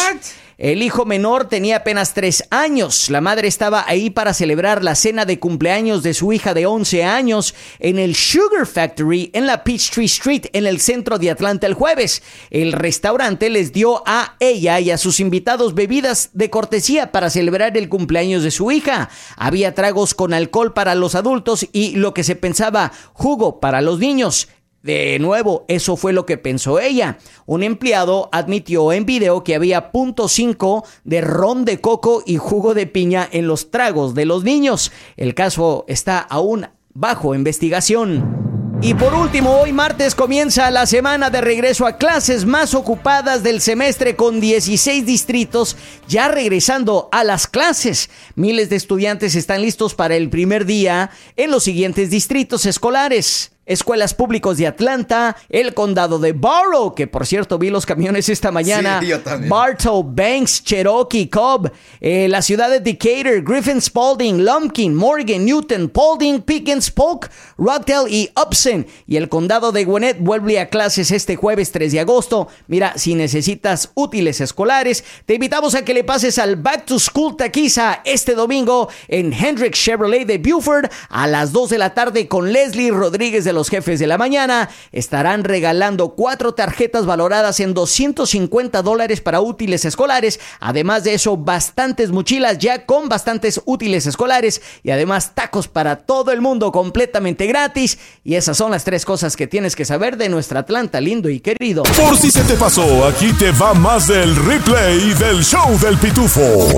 El 0.57 0.83
hijo 0.83 1.03
menor 1.03 1.49
tenía 1.49 1.77
apenas 1.77 2.13
tres 2.13 2.45
años. 2.49 3.09
La 3.09 3.19
madre 3.19 3.49
estaba 3.49 3.83
ahí 3.87 4.09
para 4.09 4.33
celebrar 4.33 4.85
la 4.85 4.95
cena 4.95 5.25
de 5.25 5.37
cumpleaños 5.37 6.01
de 6.01 6.13
su 6.13 6.31
hija 6.31 6.53
de 6.53 6.65
11 6.65 7.03
años 7.03 7.53
en 7.79 7.99
el 7.99 8.15
Sugar 8.15 8.65
Factory 8.65 9.31
en 9.33 9.47
la 9.47 9.65
Peachtree 9.65 10.05
Street 10.05 10.45
en 10.53 10.65
el 10.65 10.79
centro 10.79 11.19
de 11.19 11.29
Atlanta 11.29 11.67
el 11.67 11.73
jueves. 11.73 12.23
El 12.51 12.71
restaurante 12.71 13.49
les 13.49 13.73
dio 13.73 14.01
a 14.05 14.37
ella 14.39 14.79
y 14.79 14.91
a 14.91 14.97
sus 14.97 15.19
invitados 15.19 15.75
bebidas 15.75 16.29
de 16.31 16.49
cortesía 16.49 17.11
para 17.11 17.29
celebrar 17.29 17.75
el 17.75 17.89
cumpleaños 17.89 18.41
de 18.41 18.51
su 18.51 18.71
hija. 18.71 19.09
Había 19.35 19.75
tragos 19.75 20.13
con 20.13 20.33
alcohol 20.33 20.73
para 20.73 20.95
los 20.95 21.15
adultos 21.15 21.67
y 21.73 21.97
lo 21.97 22.13
que 22.13 22.23
se 22.23 22.37
pensaba 22.37 22.93
jugo 23.11 23.59
para 23.59 23.81
los 23.81 23.99
niños. 23.99 24.47
De 24.85 25.17
nuevo, 25.17 25.65
eso 25.67 25.97
fue 25.97 26.13
lo 26.13 26.27
que 26.27 26.37
pensó 26.37 26.79
ella. 26.79 27.17
Un 27.47 27.63
empleado 27.63 28.29
admitió 28.31 28.93
en 28.93 29.07
video 29.07 29.43
que 29.43 29.55
había 29.55 29.91
.5 29.91 30.85
de 31.03 31.21
ron 31.21 31.65
de 31.65 31.81
coco 31.81 32.21
y 32.23 32.37
jugo 32.37 32.75
de 32.75 32.85
piña 32.85 33.27
en 33.31 33.47
los 33.47 33.71
tragos 33.71 34.13
de 34.13 34.25
los 34.25 34.43
niños. 34.43 34.91
El 35.17 35.33
caso 35.33 35.85
está 35.87 36.19
aún 36.19 36.67
bajo 36.93 37.33
investigación. 37.33 38.77
Y 38.83 38.93
por 38.93 39.15
último, 39.15 39.57
hoy 39.59 39.73
martes 39.73 40.13
comienza 40.13 40.69
la 40.69 40.85
semana 40.85 41.31
de 41.31 41.41
regreso 41.41 41.87
a 41.87 41.97
clases 41.97 42.45
más 42.45 42.75
ocupadas 42.75 43.41
del 43.41 43.61
semestre 43.61 44.15
con 44.15 44.39
16 44.39 45.03
distritos 45.03 45.77
ya 46.07 46.27
regresando 46.27 47.09
a 47.11 47.23
las 47.23 47.47
clases. 47.47 48.11
Miles 48.35 48.69
de 48.69 48.75
estudiantes 48.75 49.33
están 49.33 49.63
listos 49.63 49.95
para 49.95 50.15
el 50.15 50.29
primer 50.29 50.67
día 50.67 51.09
en 51.37 51.49
los 51.49 51.63
siguientes 51.63 52.11
distritos 52.11 52.67
escolares 52.67 53.54
escuelas 53.65 54.13
públicos 54.13 54.57
de 54.57 54.67
Atlanta, 54.67 55.35
el 55.49 55.73
condado 55.73 56.19
de 56.19 56.33
Borough, 56.33 56.93
que 56.93 57.07
por 57.07 57.25
cierto 57.25 57.57
vi 57.57 57.69
los 57.69 57.85
camiones 57.85 58.29
esta 58.29 58.51
mañana, 58.51 59.01
Bartow, 59.47 60.03
Banks, 60.03 60.63
Cherokee, 60.63 61.29
Cobb, 61.29 61.71
eh, 61.99 62.27
la 62.27 62.41
ciudad 62.41 62.69
de 62.69 62.79
Decatur, 62.79 63.43
Griffin, 63.43 63.81
Spalding, 63.81 64.43
Lumpkin, 64.45 64.93
Morgan, 64.93 65.45
Newton, 65.45 65.89
Paulding, 65.89 66.41
Pickens, 66.41 66.91
Polk, 66.91 67.29
Rockdale 67.57 68.09
y 68.09 68.29
Upson. 68.35 68.85
Y 69.07 69.17
el 69.17 69.29
condado 69.29 69.71
de 69.71 69.85
Gwinnett 69.85 70.19
vuelve 70.19 70.59
a 70.59 70.69
clases 70.69 71.11
este 71.11 71.35
jueves 71.35 71.71
3 71.71 71.91
de 71.91 71.99
agosto. 71.99 72.47
Mira, 72.67 72.97
si 72.97 73.15
necesitas 73.15 73.91
útiles 73.95 74.41
escolares, 74.41 75.03
te 75.25 75.35
invitamos 75.35 75.75
a 75.75 75.83
que 75.83 75.93
le 75.93 76.03
pases 76.03 76.37
al 76.37 76.55
Back 76.55 76.85
to 76.85 76.99
School 76.99 77.35
Taquiza 77.35 78.01
este 78.05 78.35
domingo 78.35 78.89
en 79.07 79.33
Hendrick 79.33 79.73
Chevrolet 79.73 80.25
de 80.25 80.37
Buford 80.37 80.89
a 81.09 81.27
las 81.27 81.51
2 81.51 81.69
de 81.69 81.77
la 81.77 81.93
tarde 81.93 82.27
con 82.27 82.51
Leslie 82.51 82.91
Rodríguez 82.91 83.43
de 83.45 83.53
los 83.55 83.69
jefes 83.69 83.99
de 83.99 84.07
la 84.07 84.19
mañana 84.19 84.69
estarán 84.91 85.43
regalando 85.43 86.09
cuatro 86.09 86.53
tarjetas 86.53 87.05
valoradas 87.07 87.59
en 87.59 87.73
250 87.73 88.81
dólares 88.83 89.21
para 89.21 89.41
útiles 89.41 89.85
escolares. 89.85 90.39
Además 90.59 91.03
de 91.03 91.15
eso, 91.15 91.37
bastantes 91.37 92.11
mochilas 92.11 92.59
ya 92.59 92.85
con 92.85 93.09
bastantes 93.09 93.61
útiles 93.65 94.05
escolares 94.05 94.61
y 94.83 94.91
además 94.91 95.31
tacos 95.33 95.67
para 95.67 95.95
todo 95.95 96.31
el 96.31 96.41
mundo 96.41 96.71
completamente 96.71 97.47
gratis. 97.47 97.97
Y 98.23 98.35
esas 98.35 98.57
son 98.57 98.69
las 98.71 98.83
tres 98.83 99.05
cosas 99.05 99.35
que 99.35 99.47
tienes 99.47 99.75
que 99.75 99.85
saber 99.85 100.17
de 100.17 100.29
nuestra 100.29 100.59
Atlanta 100.59 101.01
lindo 101.01 101.29
y 101.29 101.39
querido. 101.39 101.83
Por 101.83 102.17
si 102.17 102.29
se 102.29 102.43
te 102.43 102.55
pasó, 102.55 103.05
aquí 103.05 103.33
te 103.33 103.51
va 103.51 103.73
más 103.73 104.07
del 104.07 104.35
replay 104.35 105.13
del 105.13 105.43
show 105.43 105.77
del 105.79 105.97
pitufo 105.97 106.75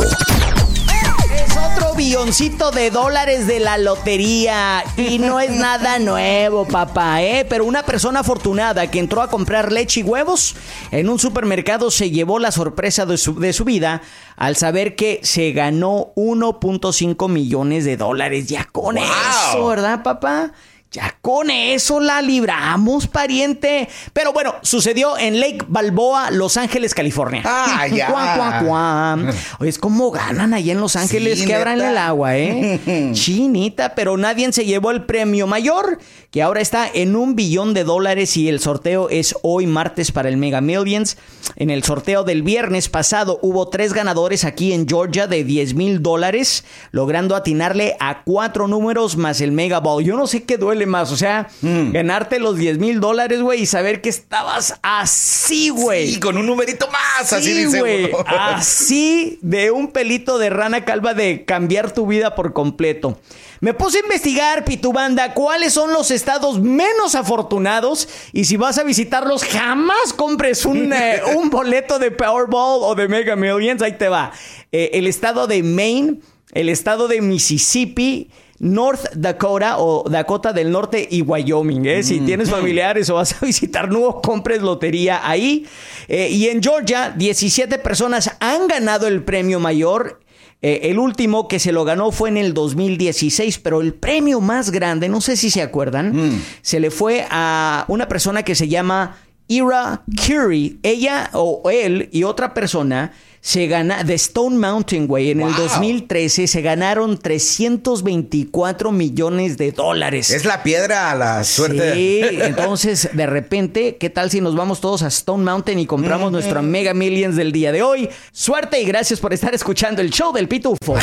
billoncito 1.97 2.69
de 2.69 2.91
dólares 2.91 3.47
de 3.47 3.59
la 3.59 3.77
lotería. 3.77 4.83
Y 4.95 5.17
no 5.17 5.39
es 5.39 5.49
nada 5.59 5.99
nuevo, 5.99 6.65
papá, 6.65 7.23
¿eh? 7.23 7.45
Pero 7.49 7.65
una 7.65 7.83
persona 7.83 8.19
afortunada 8.19 8.89
que 8.89 8.99
entró 8.99 9.21
a 9.21 9.29
comprar 9.29 9.71
leche 9.71 10.01
y 10.01 10.03
huevos 10.03 10.55
en 10.91 11.09
un 11.09 11.17
supermercado 11.17 11.89
se 11.89 12.11
llevó 12.11 12.37
la 12.39 12.51
sorpresa 12.51 13.05
de 13.05 13.17
su, 13.17 13.39
de 13.39 13.51
su 13.51 13.65
vida 13.65 14.01
al 14.35 14.55
saber 14.55 14.95
que 14.95 15.19
se 15.23 15.51
ganó 15.51 16.13
1.5 16.15 17.27
millones 17.27 17.83
de 17.83 17.97
dólares. 17.97 18.47
Ya 18.47 18.65
con 18.65 18.97
eso, 18.97 19.67
¿verdad, 19.67 20.03
papá? 20.03 20.53
Ya 20.89 21.17
con 21.21 21.49
eso 21.49 21.99
la 21.99 22.21
libramos, 22.21 23.07
pariente. 23.07 23.89
Pero 24.13 24.31
bueno, 24.31 24.55
sucedió 24.61 25.17
en 25.17 25.41
Lake 25.41 25.65
Balboa, 25.67 26.31
Los 26.31 26.55
Ángeles, 26.55 26.93
California. 26.93 27.41
Ah, 27.43 27.87
ya. 27.91 28.07
Cuá, 28.07 28.63
cuá, 28.65 29.17
Oye, 29.59 29.69
es 29.69 29.79
como 29.79 30.11
ganan 30.11 30.53
ahí 30.53 30.71
en 30.71 30.79
Los 30.79 30.95
Ángeles 30.95 31.39
Sí, 31.39 31.45
que 31.45 31.55
abran 31.55 31.81
el 31.81 31.97
agua, 31.97 32.37
¿eh? 32.37 33.11
Chinita, 33.13 33.95
pero 33.95 34.15
nadie 34.15 34.51
se 34.53 34.63
llevó 34.63 34.91
el 34.91 35.03
premio 35.03 35.45
mayor, 35.45 35.99
que 36.31 36.41
ahora 36.41 36.61
está 36.61 36.89
en 36.91 37.17
un 37.17 37.35
billón 37.35 37.73
de 37.73 37.83
dólares 37.83 38.37
y 38.37 38.47
el 38.47 38.61
sorteo 38.61 39.09
es 39.09 39.35
hoy 39.41 39.67
martes 39.67 40.13
para 40.13 40.29
el 40.29 40.37
Mega 40.37 40.61
Millions. 40.61 41.17
En 41.57 41.69
el 41.69 41.83
sorteo 41.83 42.23
del 42.23 42.43
viernes 42.43 42.87
pasado 42.87 43.39
hubo 43.41 43.67
tres 43.67 43.91
ganadores 43.91 44.45
aquí 44.45 44.71
en 44.71 44.87
Georgia 44.87 45.27
de 45.27 45.43
10 45.43 45.73
mil 45.73 46.01
dólares, 46.01 46.63
logrando 46.91 47.35
atinarle 47.35 47.97
a 47.99 48.23
cuatro 48.23 48.67
números 48.69 49.17
más 49.17 49.41
el 49.41 49.51
Mega 49.51 49.81
Ball. 49.81 50.05
Yo 50.05 50.15
no 50.15 50.27
sé 50.27 50.43
qué 50.43 50.57
duele 50.57 50.76
más, 50.85 51.11
o 51.11 51.17
sea, 51.17 51.47
Mm. 51.61 51.91
ganarte 51.91 52.39
los 52.39 52.57
10 52.57 52.77
mil 52.77 52.99
dólares, 52.99 53.41
güey, 53.41 53.61
y 53.61 53.65
saber 53.65 54.01
que 54.01 54.09
estabas 54.09 54.75
así, 54.83 55.69
güey. 55.69 56.11
Y 56.15 56.19
con 56.19 56.37
un 56.37 56.45
numerito 56.45 56.87
más, 56.89 57.33
así 57.33 57.53
Sí, 57.53 57.63
dice 57.65 57.79
güey. 57.79 58.05
uno. 58.05 58.17
Así 58.27 59.39
de 59.41 59.71
un 59.71 59.87
pelito 59.91 60.37
de 60.37 60.49
rana 60.49 60.85
calva 60.85 61.13
de 61.13 61.45
cambiar 61.45 61.91
tu 61.91 62.05
vida 62.07 62.35
por 62.35 62.53
completo. 62.53 63.19
Me 63.59 63.73
puse 63.73 63.97
a 63.97 64.01
investigar, 64.01 64.63
Pitubanda, 64.65 65.33
cuáles 65.33 65.73
son 65.73 65.91
los 65.91 66.11
estados 66.11 66.59
menos 66.61 67.15
afortunados 67.15 68.07
y 68.31 68.45
si 68.45 68.55
vas 68.55 68.77
a 68.77 68.83
visitarlos, 68.83 69.43
jamás 69.43 70.13
compres 70.15 70.63
un, 70.65 70.93
eh, 70.93 71.21
un 71.35 71.49
boleto 71.49 71.97
de 71.97 72.11
Powerball 72.11 72.81
o 72.83 72.93
de 72.93 73.07
Mega 73.07 73.35
Millions. 73.35 73.81
Ahí 73.81 73.93
te 73.97 74.09
va. 74.09 74.31
Eh, 74.71 74.91
el 74.93 75.07
estado 75.07 75.47
de 75.47 75.63
Maine, 75.63 76.19
el 76.53 76.69
estado 76.69 77.07
de 77.07 77.19
Mississippi, 77.21 78.29
North 78.59 79.13
Dakota 79.13 79.77
o 79.77 80.09
Dakota 80.09 80.53
del 80.53 80.71
Norte 80.71 81.07
y 81.09 81.21
Wyoming. 81.21 81.85
¿eh? 81.85 82.03
Si 82.03 82.19
tienes 82.21 82.49
familiares 82.49 83.09
o 83.09 83.15
vas 83.15 83.41
a 83.41 83.45
visitar, 83.45 83.89
no 83.89 84.21
compres 84.21 84.61
lotería 84.61 85.27
ahí. 85.27 85.65
Eh, 86.07 86.29
y 86.31 86.47
en 86.47 86.61
Georgia, 86.61 87.13
17 87.15 87.77
personas 87.79 88.31
han 88.39 88.67
ganado 88.67 89.07
el 89.07 89.23
premio 89.23 89.59
mayor. 89.59 90.19
Eh, 90.63 90.89
el 90.89 90.97
último 90.97 91.47
que 91.47 91.59
se 91.59 91.71
lo 91.71 91.85
ganó 91.85 92.11
fue 92.11 92.29
en 92.29 92.37
el 92.37 92.55
2016, 92.55 93.59
pero 93.59 93.81
el 93.81 93.93
premio 93.93 94.41
más 94.41 94.71
grande, 94.71 95.07
no 95.07 95.21
sé 95.21 95.37
si 95.37 95.51
se 95.51 95.61
acuerdan, 95.61 96.41
se 96.61 96.79
le 96.79 96.89
fue 96.89 97.27
a 97.29 97.85
una 97.89 98.07
persona 98.07 98.41
que 98.41 98.55
se 98.55 98.67
llama 98.67 99.17
Ira 99.47 100.03
Curie. 100.25 100.77
Ella 100.81 101.29
o 101.33 101.69
él 101.69 102.09
y 102.11 102.23
otra 102.23 102.55
persona 102.55 103.13
se 103.47 103.65
gana 103.67 104.03
de 104.03 104.13
Stone 104.15 104.57
Mountain, 104.57 105.07
güey, 105.07 105.31
en 105.31 105.39
el 105.39 105.53
Wow. 105.53 105.63
2013 105.69 106.47
se 106.47 106.61
ganaron 106.61 107.17
324 107.17 108.91
millones 108.91 109.55
de 109.55 109.71
dólares. 109.71 110.31
Es 110.31 110.43
la 110.43 110.63
piedra 110.63 111.11
a 111.11 111.15
la 111.15 111.45
suerte. 111.45 111.93
Sí, 111.93 112.21
entonces 112.41 113.09
de 113.13 113.25
repente, 113.25 113.95
¿qué 113.95 114.09
tal 114.09 114.29
si 114.31 114.41
nos 114.41 114.53
vamos 114.53 114.81
todos 114.81 115.01
a 115.01 115.07
Stone 115.07 115.45
Mountain 115.45 115.79
y 115.79 115.85
compramos 115.85 116.29
nuestra 116.29 116.61
Mega 116.61 116.93
Millions 116.93 117.37
del 117.37 117.53
día 117.53 117.71
de 117.71 117.83
hoy? 117.83 118.09
Suerte 118.33 118.81
y 118.81 118.85
gracias 118.85 119.21
por 119.21 119.31
estar 119.31 119.55
escuchando 119.55 120.01
el 120.01 120.09
show 120.09 120.33
del 120.33 120.49
Pitufo. 120.49 120.97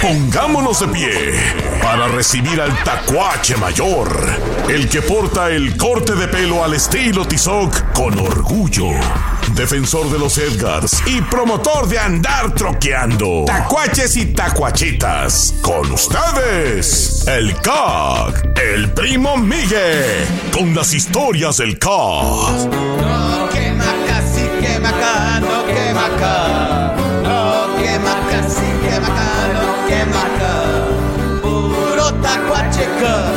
Pongámonos 0.00 0.80
de 0.80 0.88
pie 0.88 1.10
para 1.82 2.08
recibir 2.08 2.58
al 2.58 2.72
tacuache 2.84 3.54
mayor, 3.58 4.30
el 4.70 4.88
que 4.88 5.02
porta 5.02 5.50
el 5.50 5.76
corte 5.76 6.14
de 6.14 6.26
pelo 6.28 6.64
al 6.64 6.72
estilo 6.72 7.28
Tizoc 7.28 7.92
con 7.92 8.18
orgullo. 8.18 8.92
Defensor 9.54 10.10
de 10.10 10.18
los 10.18 10.38
Edgars 10.38 11.02
y 11.06 11.20
promotor 11.22 11.86
de 11.88 11.98
andar 11.98 12.54
troqueando. 12.54 13.44
Tacuaches 13.46 14.16
y 14.16 14.26
tacuachitas. 14.26 15.54
Con 15.62 15.90
ustedes, 15.92 17.26
el 17.26 17.54
CAG, 17.60 18.58
el 18.58 18.90
primo 18.92 19.36
Miguel, 19.36 20.26
con 20.52 20.74
las 20.74 20.94
historias 20.94 21.58
del 21.58 21.78
CAG. 21.78 21.90
No 21.90 23.48
quema 23.52 23.84
casi 24.06 24.42
quema 24.60 24.90
no 25.40 25.66
quema. 25.66 26.08
No 27.22 27.76
quema 27.76 28.14
casi 28.30 28.66
quema 28.82 29.08
no 29.52 29.88
quema 29.88 30.22
acá. 30.22 30.54
Puro 31.42 32.12
tacuacheca, 32.22 33.32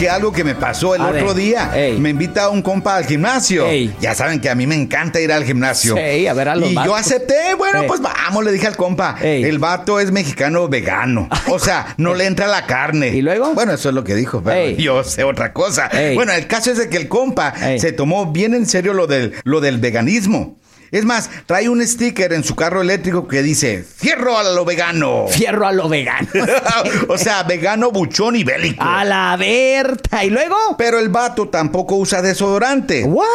que 0.00 0.08
algo 0.08 0.32
que 0.32 0.44
me 0.44 0.54
pasó 0.54 0.94
el 0.94 1.02
A 1.02 1.08
otro 1.08 1.26
ver, 1.28 1.36
día. 1.36 1.70
ey. 1.74 1.98
Me 1.98 2.08
invita 2.10 2.48
un 2.48 2.62
compa 2.62 2.96
al 2.96 3.04
gimnasio. 3.04 3.66
Ey. 3.66 3.94
Ya 4.00 4.14
saben 4.14 4.40
que 4.40 4.48
a 4.48 4.54
mí 4.54 4.66
me 4.66 4.74
encanta 4.74 5.20
ir 5.20 5.30
al 5.30 5.44
gimnasio. 5.44 5.94
Sí, 5.94 6.26
a 6.26 6.32
ver 6.32 6.48
a 6.48 6.56
los 6.56 6.70
Y 6.70 6.74
yo 6.74 6.94
acepté. 6.96 7.54
Bueno, 7.58 7.82
Ey. 7.82 7.86
pues 7.88 8.00
vamos, 8.00 8.42
le 8.42 8.50
dije 8.52 8.66
al 8.66 8.76
compa. 8.76 9.16
El 9.20 9.58
vato 9.58 10.00
es 10.00 10.10
mexicano 10.10 10.68
vegano. 10.68 11.28
O 11.48 11.58
sea, 11.58 11.94
no 11.98 12.14
le 12.20 12.24
entra 12.24 12.46
la 12.46 12.64
carne. 12.66 13.08
¿Y 13.08 13.20
luego? 13.20 13.52
Bueno, 13.52 13.72
eso 13.74 13.90
es 13.90 13.94
lo 13.94 14.02
que 14.02 14.14
dijo, 14.14 14.42
pero 14.42 14.70
yo 14.70 15.04
sé 15.04 15.22
otra 15.24 15.52
cosa. 15.52 15.90
Bueno, 16.14 16.32
el 16.32 16.46
caso 16.46 16.70
es 16.72 16.78
de 16.78 16.88
que 16.88 16.96
el 16.96 17.06
compa 17.08 17.52
se 17.78 17.92
tomó 17.92 18.32
bien 18.32 18.54
en 18.54 18.64
serio 18.66 18.94
lo 18.94 19.06
del, 19.06 19.34
lo 19.44 19.60
del 19.60 19.78
veganismo. 19.78 20.56
Es 20.90 21.04
más, 21.04 21.30
trae 21.46 21.68
un 21.68 21.86
sticker 21.86 22.32
en 22.32 22.42
su 22.42 22.56
carro 22.56 22.82
eléctrico 22.82 23.28
que 23.28 23.42
dice, 23.42 23.84
fierro 23.84 24.36
a 24.36 24.42
lo 24.42 24.64
vegano. 24.64 25.26
Fierro 25.30 25.66
a 25.66 25.72
lo 25.72 25.88
vegano. 25.88 26.28
o 27.08 27.18
sea, 27.18 27.42
vegano, 27.44 27.90
buchón 27.90 28.36
y 28.36 28.44
bélico. 28.44 28.82
a 28.82 29.04
la 29.04 29.36
Berta. 29.36 30.24
¿Y 30.24 30.30
luego? 30.30 30.56
Pero 30.76 30.98
el 30.98 31.08
vato 31.08 31.48
tampoco 31.48 31.96
usa 31.96 32.22
desodorante. 32.22 33.04
¿What? 33.04 33.26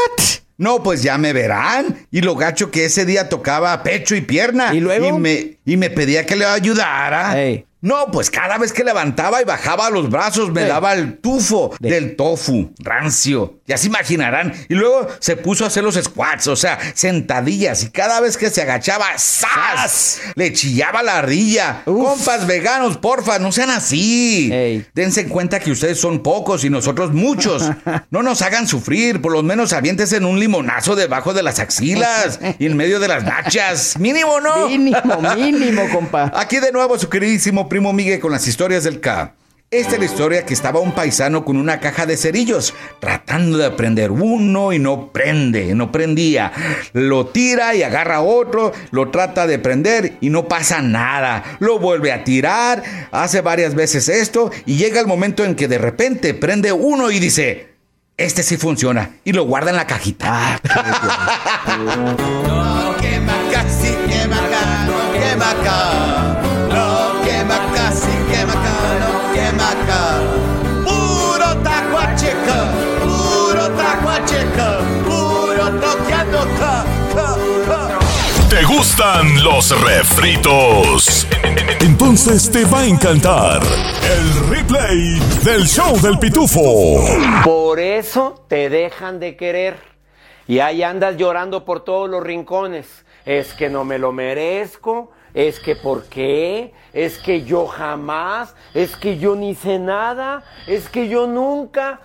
No, 0.57 0.83
pues 0.83 1.03
ya 1.03 1.17
me 1.17 1.33
verán. 1.33 2.07
Y 2.11 2.21
lo 2.21 2.35
gacho 2.35 2.71
que 2.71 2.85
ese 2.85 3.05
día 3.05 3.27
tocaba 3.29 3.83
pecho 3.83 4.15
y 4.15 4.21
pierna. 4.21 4.73
¿Y 4.73 4.79
luego? 4.79 5.07
Y 5.07 5.11
me, 5.13 5.57
y 5.65 5.77
me 5.77 5.89
pedía 5.89 6.25
que 6.25 6.35
le 6.35 6.45
ayudara. 6.45 7.41
Ey. 7.41 7.65
No, 7.85 8.09
pues 8.11 8.31
cada 8.31 8.57
vez 8.57 8.73
que 8.73 8.83
levantaba 8.83 9.41
y 9.41 9.45
bajaba 9.45 9.91
los 9.91 10.09
brazos 10.09 10.51
me 10.51 10.65
daba 10.65 10.93
el 10.93 11.19
tufo 11.19 11.75
De- 11.79 11.91
del 11.91 12.15
tofu, 12.15 12.73
rancio. 12.79 13.59
Ya 13.67 13.77
se 13.77 13.87
imaginarán. 13.87 14.53
Y 14.69 14.73
luego 14.73 15.07
se 15.19 15.35
puso 15.37 15.63
a 15.63 15.67
hacer 15.67 15.83
los 15.83 15.93
squats, 15.95 16.47
o 16.47 16.55
sea, 16.55 16.79
sentadillas. 16.95 17.83
Y 17.83 17.89
cada 17.91 18.21
vez 18.21 18.37
que 18.37 18.49
se 18.49 18.61
agachaba, 18.63 19.05
¡zas! 19.17 20.19
Le 20.35 20.51
chillaba 20.53 21.03
la 21.03 21.19
ardilla. 21.19 21.83
Uf. 21.85 22.05
Compas 22.09 22.47
veganos, 22.47 22.97
porfa, 22.97 23.37
no 23.39 23.51
sean 23.51 23.69
así. 23.69 24.49
Ey. 24.51 24.85
Dense 24.95 25.27
cuenta 25.27 25.59
que 25.59 25.71
ustedes 25.71 25.99
son 25.99 26.23
pocos 26.23 26.63
y 26.63 26.69
nosotros 26.69 27.13
muchos. 27.13 27.63
No 28.11 28.23
nos 28.23 28.41
hagan 28.41 28.67
sufrir, 28.67 29.21
por 29.21 29.31
lo 29.33 29.43
menos 29.43 29.73
aviéntese 29.73 30.17
en 30.17 30.25
un 30.25 30.39
limonazo 30.39 30.95
debajo 30.95 31.33
de 31.33 31.43
las 31.43 31.59
axilas 31.59 32.39
y 32.59 32.65
en 32.65 32.77
medio 32.77 32.99
de 32.99 33.07
las 33.07 33.23
nachas. 33.23 33.95
Mínimo, 33.99 34.39
¿no? 34.39 34.67
Mínimo, 34.69 35.21
mínimo, 35.35 35.81
compa. 35.91 36.31
Aquí 36.35 36.59
de 36.59 36.71
nuevo 36.71 36.97
su 36.97 37.09
queridísimo 37.09 37.67
primo 37.75 37.91
Miguel 37.91 38.21
con 38.21 38.31
las 38.31 38.47
historias 38.47 38.85
del 38.85 39.01
K. 39.01 39.33
Esta 39.69 39.95
es 39.95 39.99
la 39.99 40.05
historia 40.05 40.45
que 40.45 40.53
estaba 40.53 40.79
un 40.79 40.93
paisano 40.93 41.43
con 41.43 41.57
una 41.57 41.81
caja 41.81 42.05
de 42.05 42.15
cerillos, 42.15 42.73
tratando 43.01 43.57
de 43.57 43.69
prender 43.71 44.11
uno 44.11 44.71
y 44.71 44.79
no 44.79 45.11
prende, 45.11 45.75
no 45.75 45.91
prendía. 45.91 46.53
Lo 46.93 47.25
tira 47.25 47.75
y 47.75 47.83
agarra 47.83 48.21
otro, 48.21 48.71
lo 48.91 49.11
trata 49.11 49.45
de 49.45 49.59
prender 49.59 50.13
y 50.21 50.29
no 50.29 50.47
pasa 50.47 50.81
nada. 50.81 51.43
Lo 51.59 51.77
vuelve 51.77 52.13
a 52.13 52.23
tirar, 52.23 52.81
hace 53.11 53.41
varias 53.41 53.75
veces 53.75 54.07
esto 54.07 54.51
y 54.65 54.77
llega 54.77 55.01
el 55.01 55.07
momento 55.07 55.43
en 55.43 55.55
que 55.55 55.67
de 55.67 55.77
repente 55.77 56.33
prende 56.33 56.71
uno 56.71 57.11
y 57.11 57.19
dice, 57.19 57.73
este 58.15 58.41
sí 58.41 58.55
funciona, 58.55 59.17
y 59.25 59.33
lo 59.33 59.43
guarda 59.43 59.71
en 59.71 59.75
la 59.75 59.85
cajita. 59.85 60.61
No 62.47 62.95
quema 63.01 63.33
casi 63.51 63.93
quema 64.07 64.37
acá, 64.37 64.85
no 64.85 65.19
quema 65.19 65.51
acá. 65.51 66.44
Puro 70.85 71.57
tacuacheca, 71.63 72.71
puro 73.03 73.69
tacuacheca, 73.75 74.79
puro. 75.05 75.25
¿Te 78.49 78.63
gustan 78.63 79.43
los 79.43 79.69
refritos? 79.81 81.27
Entonces 81.81 82.49
te 82.49 82.63
va 82.63 82.79
a 82.79 82.85
encantar 82.85 83.61
el 83.61 84.49
replay 84.49 85.19
del 85.43 85.67
show 85.67 85.99
del 85.99 86.17
pitufo. 86.19 87.01
Por 87.43 87.79
eso 87.79 88.45
te 88.47 88.69
dejan 88.69 89.19
de 89.19 89.35
querer. 89.35 89.77
Y 90.47 90.59
ahí 90.59 90.83
andas 90.83 91.17
llorando 91.17 91.65
por 91.65 91.83
todos 91.83 92.09
los 92.09 92.23
rincones. 92.23 93.03
Es 93.25 93.53
que 93.53 93.69
no 93.69 93.83
me 93.83 93.97
lo 93.97 94.11
merezco. 94.13 95.11
Es 95.35 95.59
que 95.59 95.75
por 95.75 96.05
qué. 96.05 96.73
Es 96.93 97.19
que 97.19 97.43
yo 97.43 97.67
jamás. 97.67 98.55
Es 98.73 98.95
que 98.95 99.19
yo 99.19 99.35
ni 99.35 99.53
sé 99.53 99.77
nada. 99.77 100.43
Es 100.65 100.89
que 100.89 101.07
yo 101.07 101.27
nunca. 101.27 102.01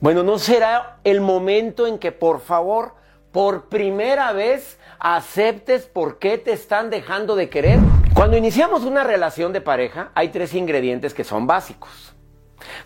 Bueno, 0.00 0.22
¿no 0.22 0.38
será 0.38 0.98
el 1.04 1.20
momento 1.20 1.86
en 1.86 1.98
que 1.98 2.10
por 2.10 2.40
favor, 2.40 2.94
por 3.30 3.68
primera 3.68 4.32
vez, 4.32 4.78
aceptes 4.98 5.86
por 5.86 6.18
qué 6.18 6.38
te 6.38 6.52
están 6.52 6.88
dejando 6.88 7.36
de 7.36 7.48
querer? 7.50 7.78
Cuando 8.14 8.36
iniciamos 8.36 8.84
una 8.84 9.04
relación 9.04 9.52
de 9.52 9.60
pareja, 9.60 10.10
hay 10.14 10.28
tres 10.28 10.54
ingredientes 10.54 11.14
que 11.14 11.24
son 11.24 11.46
básicos. 11.46 12.14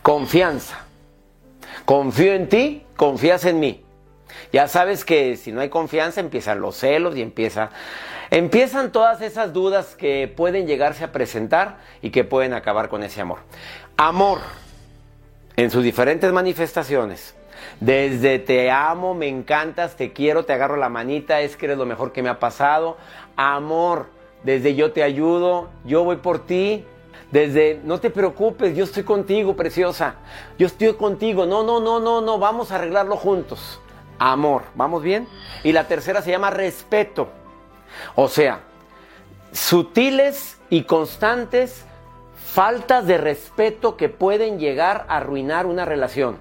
Confianza. 0.03 0.85
Confío 1.85 2.35
en 2.35 2.49
ti, 2.49 2.85
confías 2.97 3.45
en 3.45 3.61
mí. 3.61 3.85
Ya 4.53 4.69
sabes 4.69 5.05
que 5.05 5.37
si 5.37 5.53
no 5.53 5.61
hay 5.61 5.69
confianza 5.69 6.21
empiezan 6.21 6.61
los 6.61 6.77
celos 6.77 7.17
y 7.17 7.23
empieza, 7.23 7.71
empiezan 8.33 8.93
todas 8.93 9.21
esas 9.21 9.53
dudas 9.53 9.95
que 9.95 10.27
pueden 10.35 10.67
llegarse 10.67 11.05
a 11.05 11.13
presentar 11.13 11.77
y 12.01 12.11
que 12.11 12.25
pueden 12.25 12.55
acabar 12.55 12.89
con 12.89 13.03
ese 13.03 13.21
amor. 13.21 13.41
Amor 13.99 14.39
en 15.57 15.71
sus 15.71 15.85
diferentes 15.85 16.33
manifestaciones. 16.33 17.35
Desde 17.79 18.39
te 18.39 18.71
amo, 18.71 19.13
me 19.15 19.29
encantas, 19.29 19.97
te 19.97 20.15
quiero, 20.15 20.47
te 20.47 20.55
agarro 20.55 20.77
la 20.77 20.89
manita, 20.89 21.43
es 21.43 21.59
que 21.59 21.67
eres 21.67 21.77
lo 21.77 21.85
mejor 21.85 22.13
que 22.13 22.23
me 22.23 22.31
ha 22.31 22.39
pasado. 22.39 22.97
Amor, 23.37 24.07
desde 24.45 24.75
yo 24.75 24.93
te 24.93 25.03
ayudo, 25.03 25.69
yo 25.85 26.03
voy 26.03 26.17
por 26.17 26.47
ti. 26.47 26.87
Desde 27.31 27.81
no 27.85 28.01
te 28.01 28.09
preocupes, 28.09 28.75
yo 28.75 28.85
estoy 28.85 29.03
contigo, 29.03 29.55
preciosa. 29.55 30.15
Yo 30.59 30.67
estoy 30.67 30.95
contigo. 30.95 31.45
No, 31.45 31.63
no, 31.63 31.81
no, 31.81 32.01
no, 32.01 32.23
no, 32.23 32.39
vamos 32.39 32.73
a 32.73 32.77
arreglarlo 32.77 33.17
juntos. 33.17 33.79
Amor, 34.19 34.63
¿vamos 34.75 35.03
bien? 35.03 35.29
Y 35.65 35.73
la 35.73 35.87
tercera 35.87 36.23
se 36.23 36.31
llama 36.31 36.49
respeto. 36.49 37.29
O 38.15 38.29
sea, 38.29 38.61
sutiles 39.53 40.59
y 40.71 40.85
constantes 40.85 41.85
faltas 42.53 43.07
de 43.07 43.19
respeto 43.19 43.97
que 43.97 44.09
pueden 44.09 44.59
llegar 44.59 45.07
a 45.09 45.19
arruinar 45.19 45.67
una 45.67 45.85
relación. 45.85 46.39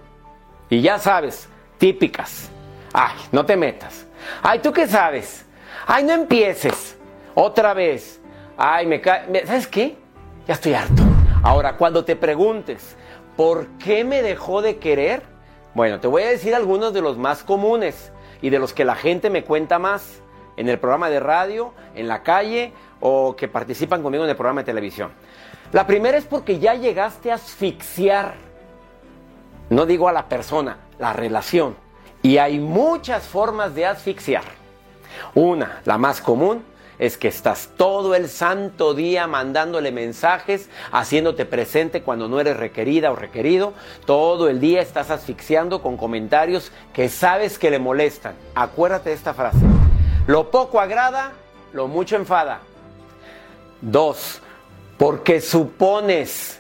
Y 0.70 0.82
ya 0.82 1.00
sabes, 1.00 1.48
típicas. 1.78 2.50
Ay, 2.94 3.16
no 3.32 3.46
te 3.46 3.56
metas. 3.56 4.06
Ay, 4.42 4.60
¿tú 4.60 4.72
qué 4.72 4.88
sabes? 4.88 5.46
Ay, 5.86 6.04
no 6.04 6.14
empieces. 6.14 6.98
Otra 7.34 7.74
vez. 7.74 8.22
Ay, 8.58 8.86
me 8.86 9.02
cae. 9.02 9.46
¿Sabes 9.46 9.68
qué? 9.68 9.98
Ya 10.48 10.54
estoy 10.54 10.74
harto. 10.74 11.04
Ahora, 11.44 11.78
cuando 11.78 12.06
te 12.06 12.16
preguntes, 12.16 12.96
¿por 13.36 13.68
qué 13.80 14.04
me 14.04 14.22
dejó 14.22 14.62
de 14.62 14.78
querer? 14.78 15.24
Bueno, 15.74 16.00
te 16.00 16.08
voy 16.08 16.24
a 16.24 16.30
decir 16.30 16.54
algunos 16.54 16.94
de 16.94 17.02
los 17.02 17.18
más 17.18 17.44
comunes 17.44 18.12
y 18.42 18.50
de 18.50 18.60
los 18.60 18.74
que 18.74 18.86
la 18.86 18.96
gente 18.96 19.30
me 19.30 19.44
cuenta 19.44 19.80
más 19.80 20.21
en 20.58 20.70
el 20.70 20.80
programa 20.80 21.10
de 21.10 21.20
radio, 21.20 21.74
en 21.96 22.08
la 22.08 22.24
calle 22.24 22.74
o 23.00 23.36
que 23.36 23.48
participan 23.48 24.04
conmigo 24.04 24.24
en 24.24 24.30
el 24.30 24.36
programa 24.36 24.62
de 24.62 24.66
televisión. 24.66 25.12
La 25.72 25.88
primera 25.88 26.18
es 26.18 26.26
porque 26.26 26.60
ya 26.60 26.76
llegaste 26.76 27.32
a 27.32 27.36
asfixiar, 27.36 28.34
no 29.70 29.86
digo 29.86 30.08
a 30.08 30.12
la 30.12 30.28
persona, 30.28 30.78
la 31.00 31.14
relación. 31.14 31.76
Y 32.22 32.38
hay 32.38 32.60
muchas 32.60 33.24
formas 33.24 33.74
de 33.74 33.86
asfixiar. 33.86 34.44
Una, 35.34 35.82
la 35.86 35.98
más 35.98 36.22
común, 36.22 36.64
es 37.02 37.18
que 37.18 37.28
estás 37.28 37.72
todo 37.78 38.14
el 38.14 38.30
santo 38.30 38.94
día 38.94 39.26
mandándole 39.26 39.92
mensajes, 39.92 40.70
haciéndote 40.92 41.46
presente 41.46 42.04
cuando 42.04 42.28
no 42.28 42.40
eres 42.40 42.58
requerida 42.58 43.12
o 43.12 43.16
requerido. 43.16 43.74
Todo 44.06 44.50
el 44.50 44.60
día 44.60 44.82
estás 44.82 45.10
asfixiando 45.10 45.82
con 45.82 45.98
comentarios 45.98 46.72
que 46.94 47.10
sabes 47.10 47.58
que 47.58 47.72
le 47.72 47.80
molestan. 47.80 48.36
Acuérdate 48.54 49.10
de 49.10 49.16
esta 49.16 49.34
frase. 49.34 49.66
Lo 50.28 50.52
poco 50.52 50.80
agrada, 50.80 51.32
lo 51.74 51.88
mucho 51.88 52.16
enfada. 52.16 52.62
Dos, 53.82 54.40
porque 54.98 55.42
supones. 55.42 56.60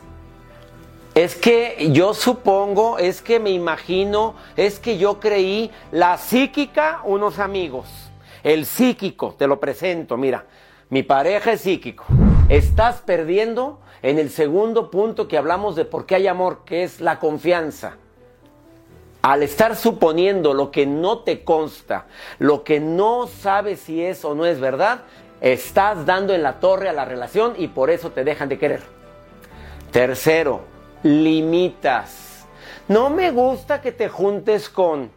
Es 1.14 1.36
que 1.36 1.90
yo 1.92 2.14
supongo, 2.16 2.98
es 2.98 3.22
que 3.22 3.40
me 3.40 3.52
imagino, 3.52 4.34
es 4.56 4.80
que 4.80 4.98
yo 4.98 5.20
creí, 5.20 5.70
la 5.92 6.18
psíquica, 6.18 7.02
unos 7.04 7.38
amigos. 7.38 7.88
El 8.44 8.66
psíquico, 8.66 9.36
te 9.38 9.46
lo 9.46 9.60
presento, 9.60 10.18
mira, 10.18 10.46
mi 10.90 11.04
pareja 11.04 11.52
es 11.52 11.62
psíquico. 11.62 12.06
Estás 12.50 13.02
perdiendo 13.02 13.80
en 14.02 14.18
el 14.18 14.32
segundo 14.32 14.90
punto 14.90 15.28
que 15.28 15.38
hablamos 15.38 15.76
de 15.76 15.86
por 15.86 16.08
qué 16.08 16.16
hay 16.16 16.28
amor, 16.28 16.62
que 16.66 16.84
es 16.84 17.00
la 17.00 17.20
confianza. 17.20 17.98
Al 19.22 19.44
estar 19.44 19.76
suponiendo 19.76 20.54
lo 20.54 20.72
que 20.72 20.86
no 20.86 21.20
te 21.20 21.44
consta, 21.44 22.08
lo 22.40 22.64
que 22.64 22.80
no 22.80 23.28
sabes 23.28 23.82
si 23.82 24.04
es 24.04 24.26
o 24.26 24.34
no 24.34 24.46
es 24.46 24.60
verdad, 24.60 25.02
Estás 25.42 26.06
dando 26.06 26.36
en 26.36 26.44
la 26.44 26.60
torre 26.60 26.88
a 26.88 26.94
la 26.94 27.04
relación 27.04 27.56
y 27.58 27.68
por 27.68 27.90
eso 27.90 28.12
te 28.12 28.24
dejan 28.24 28.48
de 28.48 28.60
querer. 28.60 28.82
Tercero, 29.92 30.62
limitas. 31.02 32.46
No 32.88 33.10
me 33.10 33.32
gusta 33.32 33.82
que 33.82 33.92
te 33.92 34.08
juntes 34.08 34.70
con. 34.70 35.12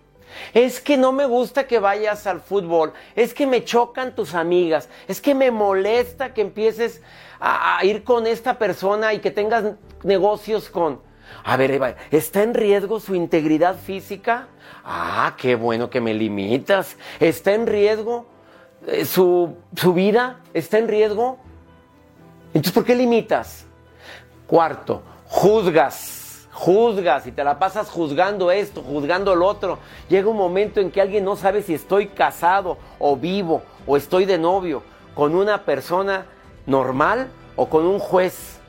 Es 0.54 0.80
que 0.80 0.96
no 0.96 1.12
me 1.12 1.26
gusta 1.26 1.66
que 1.66 1.78
vayas 1.78 2.26
al 2.26 2.40
fútbol. 2.40 2.94
Es 3.14 3.34
que 3.34 3.46
me 3.46 3.64
chocan 3.64 4.14
tus 4.14 4.34
amigas. 4.34 4.88
Es 5.06 5.20
que 5.20 5.34
me 5.34 5.50
molesta 5.50 6.32
que 6.32 6.40
empieces 6.40 7.02
a, 7.38 7.84
ir 7.84 8.02
con 8.02 8.26
esta 8.26 8.58
persona 8.58 9.12
y 9.12 9.18
que 9.18 9.30
tengas 9.30 9.74
negocios 10.04 10.70
con. 10.70 11.00
A 11.44 11.56
ver, 11.56 11.70
Eva, 11.70 11.94
¿está 12.10 12.42
en 12.42 12.54
riesgo 12.54 13.00
su 13.00 13.14
integridad 13.14 13.76
física? 13.76 14.48
Ah, 14.84 15.34
qué 15.36 15.54
bueno 15.56 15.90
que 15.90 16.00
me 16.00 16.14
limitas. 16.14 16.96
¿Está 17.20 17.54
en 17.54 17.66
riesgo 17.66 18.34
eh, 18.86 19.04
su, 19.06 19.56
vida 19.94 20.40
está 20.52 20.78
en 20.78 20.88
riesgo. 20.88 21.38
Entonces, 22.48 22.72
¿por 22.72 22.84
qué 22.84 22.94
limitas? 22.94 23.64
Cuarto, 24.46 25.02
juzgas, 25.26 26.46
juzgas 26.52 27.26
y 27.26 27.32
te 27.32 27.42
la 27.42 27.58
pasas 27.58 27.88
juzgando 27.88 28.50
esto, 28.50 28.82
juzgando 28.82 29.34
lo 29.34 29.46
otro. 29.46 29.78
Llega 30.08 30.28
un 30.28 30.36
momento 30.36 30.80
en 30.80 30.90
que 30.90 31.00
alguien 31.00 31.24
no 31.24 31.34
sabe 31.36 31.62
si 31.62 31.74
estoy 31.74 32.08
casado 32.08 32.76
o 32.98 33.16
vivo 33.16 33.62
o 33.86 33.96
estoy 33.96 34.26
de 34.26 34.38
novio 34.38 34.82
con 35.14 35.34
una 35.34 35.64
persona 35.64 36.26
normal 36.66 37.28
o 37.56 37.68
con 37.68 37.86
un 37.86 37.98
juez. 37.98 38.60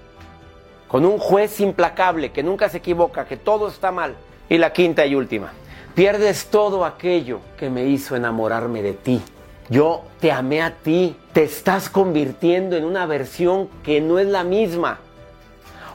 Con 0.95 1.05
un 1.05 1.17
juez 1.17 1.59
implacable 1.59 2.31
que 2.31 2.41
nunca 2.41 2.69
se 2.69 2.77
equivoca, 2.77 3.25
que 3.25 3.35
todo 3.35 3.67
está 3.67 3.91
mal. 3.91 4.15
Y 4.47 4.57
la 4.57 4.71
quinta 4.71 5.05
y 5.05 5.13
última, 5.13 5.51
pierdes 5.93 6.45
todo 6.45 6.85
aquello 6.85 7.41
que 7.57 7.69
me 7.69 7.83
hizo 7.83 8.15
enamorarme 8.15 8.81
de 8.81 8.93
ti. 8.93 9.21
Yo 9.67 10.05
te 10.21 10.31
amé 10.31 10.61
a 10.61 10.71
ti, 10.71 11.17
te 11.33 11.43
estás 11.43 11.89
convirtiendo 11.89 12.77
en 12.77 12.85
una 12.85 13.05
versión 13.07 13.67
que 13.83 13.99
no 13.99 14.19
es 14.19 14.27
la 14.27 14.45
misma. 14.45 14.99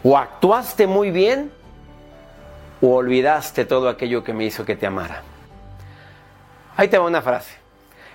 O 0.03 0.19
actuaste 0.19 0.87
muy 0.87 1.11
bien 1.11 1.51
o 2.83 2.97
olvidaste 2.97 3.65
todo 3.65 3.89
aquello 3.89 4.23
que 4.23 4.35
me 4.35 4.45
hizo 4.45 4.67
que 4.67 4.77
te 4.77 4.87
amara. 4.87 5.23
Ahí 6.77 6.89
te 6.89 6.99
va 6.99 7.07
una 7.07 7.23
frase. 7.23 7.57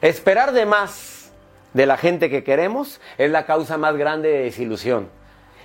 Esperar 0.02 0.52
de 0.52 0.67
más 0.67 1.32
de 1.74 1.88
la 1.88 1.98
gente 1.98 2.30
que 2.30 2.43
queremos 2.43 3.02
es 3.17 3.32
la 3.32 3.48
causa 3.48 3.80
más 3.80 3.98
grande 3.98 4.30
de 4.30 4.43
desilusión. 4.43 5.10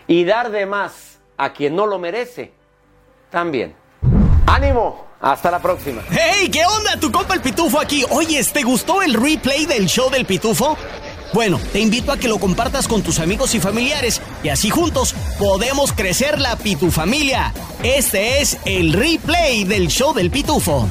Y 0.07 0.25
dar 0.25 0.51
de 0.51 0.65
más 0.65 1.10
a 1.41 1.55
quien 1.55 1.75
no 1.75 1.87
lo 1.87 1.99
merece, 1.99 2.53
también. 3.31 3.75
¡Ánimo! 4.47 5.07
Hasta 5.23 5.51
la 5.51 5.59
próxima. 5.59 6.03
¡Hey! 6.11 6.51
¿Qué 6.53 6.65
onda? 6.67 7.01
Tu 7.01 7.11
compa 7.11 7.33
el 7.33 7.41
Pitufo 7.41 7.81
aquí. 7.81 8.05
Oye, 8.11 8.43
¿te 8.45 8.63
gustó 8.63 9.01
el 9.01 9.15
replay 9.15 9.65
del 9.65 9.87
show 9.87 10.11
del 10.11 10.27
Pitufo? 10.27 10.77
Bueno, 11.33 11.59
te 11.73 11.81
invito 11.81 12.13
a 12.13 12.19
que 12.19 12.29
lo 12.29 12.39
compartas 12.39 12.87
con 12.87 13.03
tus 13.03 13.21
amigos 13.21 13.55
y 13.55 13.61
familiares 13.61 14.21
y 14.43 14.51
así 14.51 14.69
juntos 14.69 15.15
podemos 15.39 15.93
crecer 15.93 16.39
la 16.41 16.57
Pitufamilia. 16.57 17.55
Este 17.83 18.43
es 18.43 18.59
el 18.67 18.93
replay 18.93 19.65
del 19.65 19.89
show 19.89 20.13
del 20.13 20.31
Pitufo. 20.31 20.89